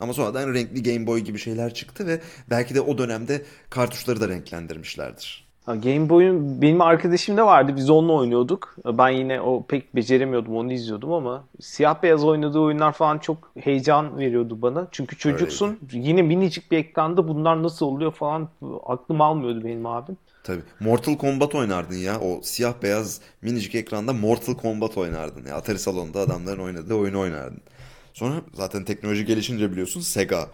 Ama 0.00 0.12
sonradan 0.12 0.54
renkli 0.54 0.82
Game 0.82 1.06
Boy 1.06 1.20
gibi 1.20 1.38
şeyler 1.38 1.74
çıktı 1.74 2.06
ve 2.06 2.20
belki 2.50 2.74
de 2.74 2.80
o 2.80 2.98
dönemde 2.98 3.42
kartuşları 3.70 4.20
da 4.20 4.28
renklendirmişlerdir. 4.28 5.47
Game 5.74 6.08
Boy'un 6.08 6.62
benim 6.62 6.80
arkadaşım 6.80 7.36
da 7.36 7.46
vardı. 7.46 7.72
Biz 7.76 7.90
onunla 7.90 8.12
oynuyorduk. 8.12 8.76
Ben 8.84 9.08
yine 9.08 9.40
o 9.40 9.66
pek 9.66 9.94
beceremiyordum. 9.96 10.56
Onu 10.56 10.72
izliyordum 10.72 11.12
ama 11.12 11.44
siyah 11.60 12.02
beyaz 12.02 12.24
oynadığı 12.24 12.58
oyunlar 12.58 12.92
falan 12.92 13.18
çok 13.18 13.50
heyecan 13.60 14.18
veriyordu 14.18 14.62
bana. 14.62 14.88
Çünkü 14.90 15.18
çocuksun. 15.18 15.78
Yine 15.92 16.22
minicik 16.22 16.70
bir 16.70 16.78
ekranda 16.78 17.28
bunlar 17.28 17.62
nasıl 17.62 17.86
oluyor 17.86 18.12
falan 18.12 18.48
aklım 18.86 19.20
almıyordu 19.20 19.64
benim 19.64 19.86
abim. 19.86 20.16
Tabii. 20.44 20.62
Mortal 20.80 21.16
Kombat 21.16 21.54
oynardın 21.54 21.96
ya. 21.96 22.20
O 22.20 22.40
siyah 22.42 22.74
beyaz 22.82 23.20
minicik 23.42 23.74
ekranda 23.74 24.12
Mortal 24.12 24.54
Kombat 24.54 24.98
oynardın. 24.98 25.46
Ya 25.46 25.56
Atari 25.56 25.78
salonunda 25.78 26.20
adamların 26.20 26.62
oynadığı 26.62 26.94
oyunu 26.94 27.20
oynardın. 27.20 27.60
Sonra 28.14 28.34
zaten 28.54 28.84
teknoloji 28.84 29.24
gelişince 29.24 29.72
biliyorsun 29.72 30.00
Sega 30.00 30.48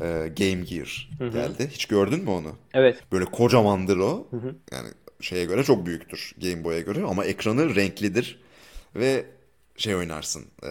e, 0.00 0.06
Game 0.38 0.64
Gear 0.64 1.10
geldi. 1.18 1.68
Hiç 1.72 1.86
gördün 1.86 2.24
mü 2.24 2.30
onu? 2.30 2.56
Evet. 2.74 2.98
Böyle 3.12 3.24
kocamandır 3.24 3.98
o. 3.98 4.28
Yani 4.72 4.88
şeye 5.20 5.44
göre 5.44 5.64
çok 5.64 5.86
büyüktür 5.86 6.34
Game 6.42 6.64
Boy'a 6.64 6.80
göre 6.80 7.04
ama 7.04 7.24
ekranı 7.24 7.74
renklidir 7.74 8.42
ve 8.96 9.24
şey 9.76 9.94
oynarsın 9.94 10.44
e, 10.62 10.70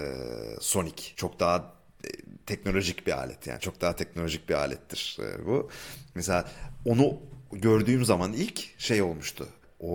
Sonic 0.60 1.04
çok 1.16 1.40
daha 1.40 1.74
e, 2.06 2.10
teknolojik 2.46 3.08
bir 3.08 3.18
alet 3.18 3.48
yani 3.48 3.60
çok 3.60 3.82
daha 3.82 3.96
teknolojik 3.96 4.50
bir 4.50 4.54
alettir 4.54 5.18
e, 5.22 5.46
bu. 5.46 5.70
Mesela 6.16 6.46
onu 6.86 7.20
gördüğüm 7.52 8.06
zaman 8.06 8.34
ilk 8.34 8.80
şey 8.82 9.02
olmuştu. 9.02 9.48
O 9.80 9.92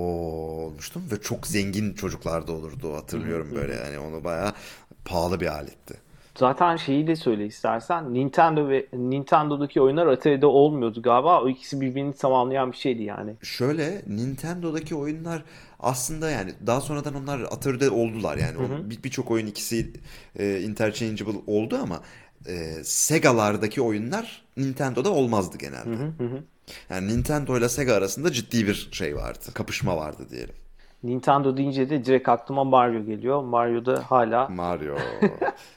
olmuştum 0.64 1.02
ve 1.12 1.20
çok 1.20 1.46
zengin 1.46 1.94
çocuklarda 1.94 2.52
olurdu 2.52 2.94
hatırlıyorum 2.94 3.54
böyle 3.54 3.74
yani 3.74 3.98
onu 3.98 4.24
bayağı 4.24 4.52
pahalı 5.04 5.40
bir 5.40 5.46
aletti. 5.46 5.94
Zaten 6.38 6.76
şeyi 6.76 7.06
de 7.06 7.16
söyle 7.16 7.46
istersen. 7.46 8.14
Nintendo 8.14 8.68
ve 8.68 8.86
Nintendo'daki 8.92 9.80
oyunlar 9.80 10.06
Atari'de 10.06 10.46
olmuyordu 10.46 11.02
galiba. 11.02 11.42
O 11.42 11.48
ikisi 11.48 11.80
birbirini 11.80 12.12
tamamlayan 12.14 12.72
bir 12.72 12.76
şeydi 12.76 13.02
yani. 13.02 13.34
Şöyle 13.42 14.02
Nintendo'daki 14.06 14.94
oyunlar 14.94 15.42
aslında 15.80 16.30
yani 16.30 16.52
daha 16.66 16.80
sonradan 16.80 17.14
onlar 17.14 17.40
Atari'de 17.40 17.90
oldular 17.90 18.36
yani 18.36 18.58
O 18.58 18.90
bir- 18.90 19.02
birçok 19.02 19.30
oyun 19.30 19.46
ikisi 19.46 19.92
e, 20.38 20.60
interchangeable 20.60 21.38
oldu 21.46 21.78
ama 21.82 22.00
e, 22.46 22.84
Sega'lardaki 22.84 23.82
oyunlar 23.82 24.42
Nintendo'da 24.56 25.10
olmazdı 25.12 25.58
genelde. 25.58 25.90
Yani 26.90 27.08
Nintendo 27.08 27.58
ile 27.58 27.68
Sega 27.68 27.94
arasında 27.94 28.32
ciddi 28.32 28.66
bir 28.66 28.88
şey 28.92 29.16
vardı. 29.16 29.38
Kapışma 29.54 29.96
vardı 29.96 30.22
diyelim. 30.30 30.54
Nintendo 31.04 31.56
deyince 31.56 31.90
de 31.90 32.04
direkt 32.04 32.28
aklıma 32.28 32.64
Mario 32.64 33.04
geliyor. 33.04 33.42
Mario'da 33.42 34.02
hala 34.10 34.48
Mario. 34.48 34.96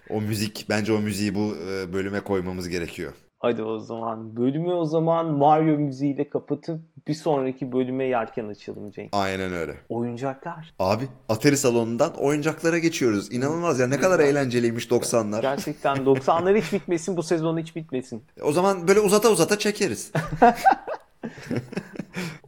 o 0.09 0.21
müzik 0.21 0.65
bence 0.69 0.93
o 0.93 0.99
müziği 0.99 1.35
bu 1.35 1.53
e, 1.69 1.93
bölüme 1.93 2.19
koymamız 2.19 2.69
gerekiyor. 2.69 3.13
Hadi 3.39 3.63
o 3.63 3.79
zaman 3.79 4.35
bölümü 4.37 4.73
o 4.73 4.85
zaman 4.85 5.25
Mario 5.25 5.77
müziğiyle 5.77 6.29
kapatıp 6.29 6.81
bir 7.07 7.13
sonraki 7.13 7.71
bölüme 7.71 8.05
yelken 8.05 8.47
açalım 8.47 8.91
Cenk. 8.91 9.09
Aynen 9.11 9.53
öyle. 9.53 9.75
Oyuncaklar. 9.89 10.73
Abi 10.79 11.03
Atari 11.29 11.57
salonundan 11.57 12.13
oyuncaklara 12.13 12.77
geçiyoruz. 12.77 13.33
İnanılmaz 13.33 13.79
ya 13.79 13.87
ne 13.87 13.99
kadar 13.99 14.19
eğlenceliymiş 14.19 14.85
90'lar. 14.85 15.41
Gerçekten 15.41 15.97
90'lar 15.97 16.61
hiç 16.61 16.73
bitmesin, 16.73 17.17
bu 17.17 17.23
sezon 17.23 17.57
hiç 17.57 17.75
bitmesin. 17.75 18.23
O 18.41 18.51
zaman 18.51 18.87
böyle 18.87 18.99
uzata 18.99 19.29
uzata 19.29 19.59
çekeriz. 19.59 20.11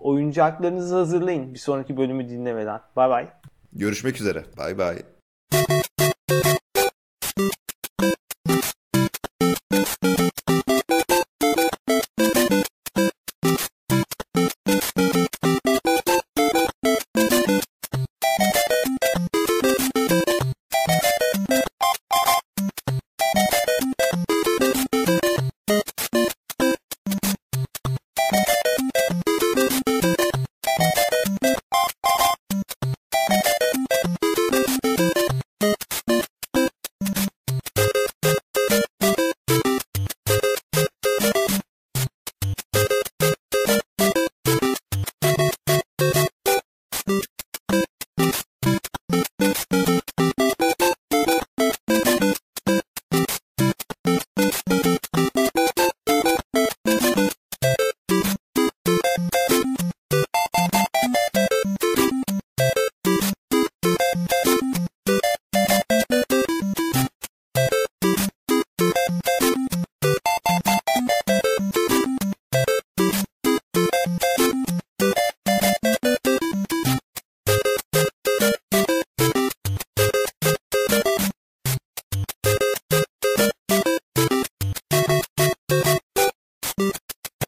Oyuncaklarınızı 0.08 0.96
hazırlayın 0.96 1.54
bir 1.54 1.60
sonraki 1.60 1.98
bölümü 1.98 2.30
dinlemeden. 2.30 2.80
Bay 2.96 3.10
bay. 3.10 3.28
Görüşmek 3.74 4.22
üzere. 4.22 4.44
Bay 4.58 4.78
bay. 4.78 4.98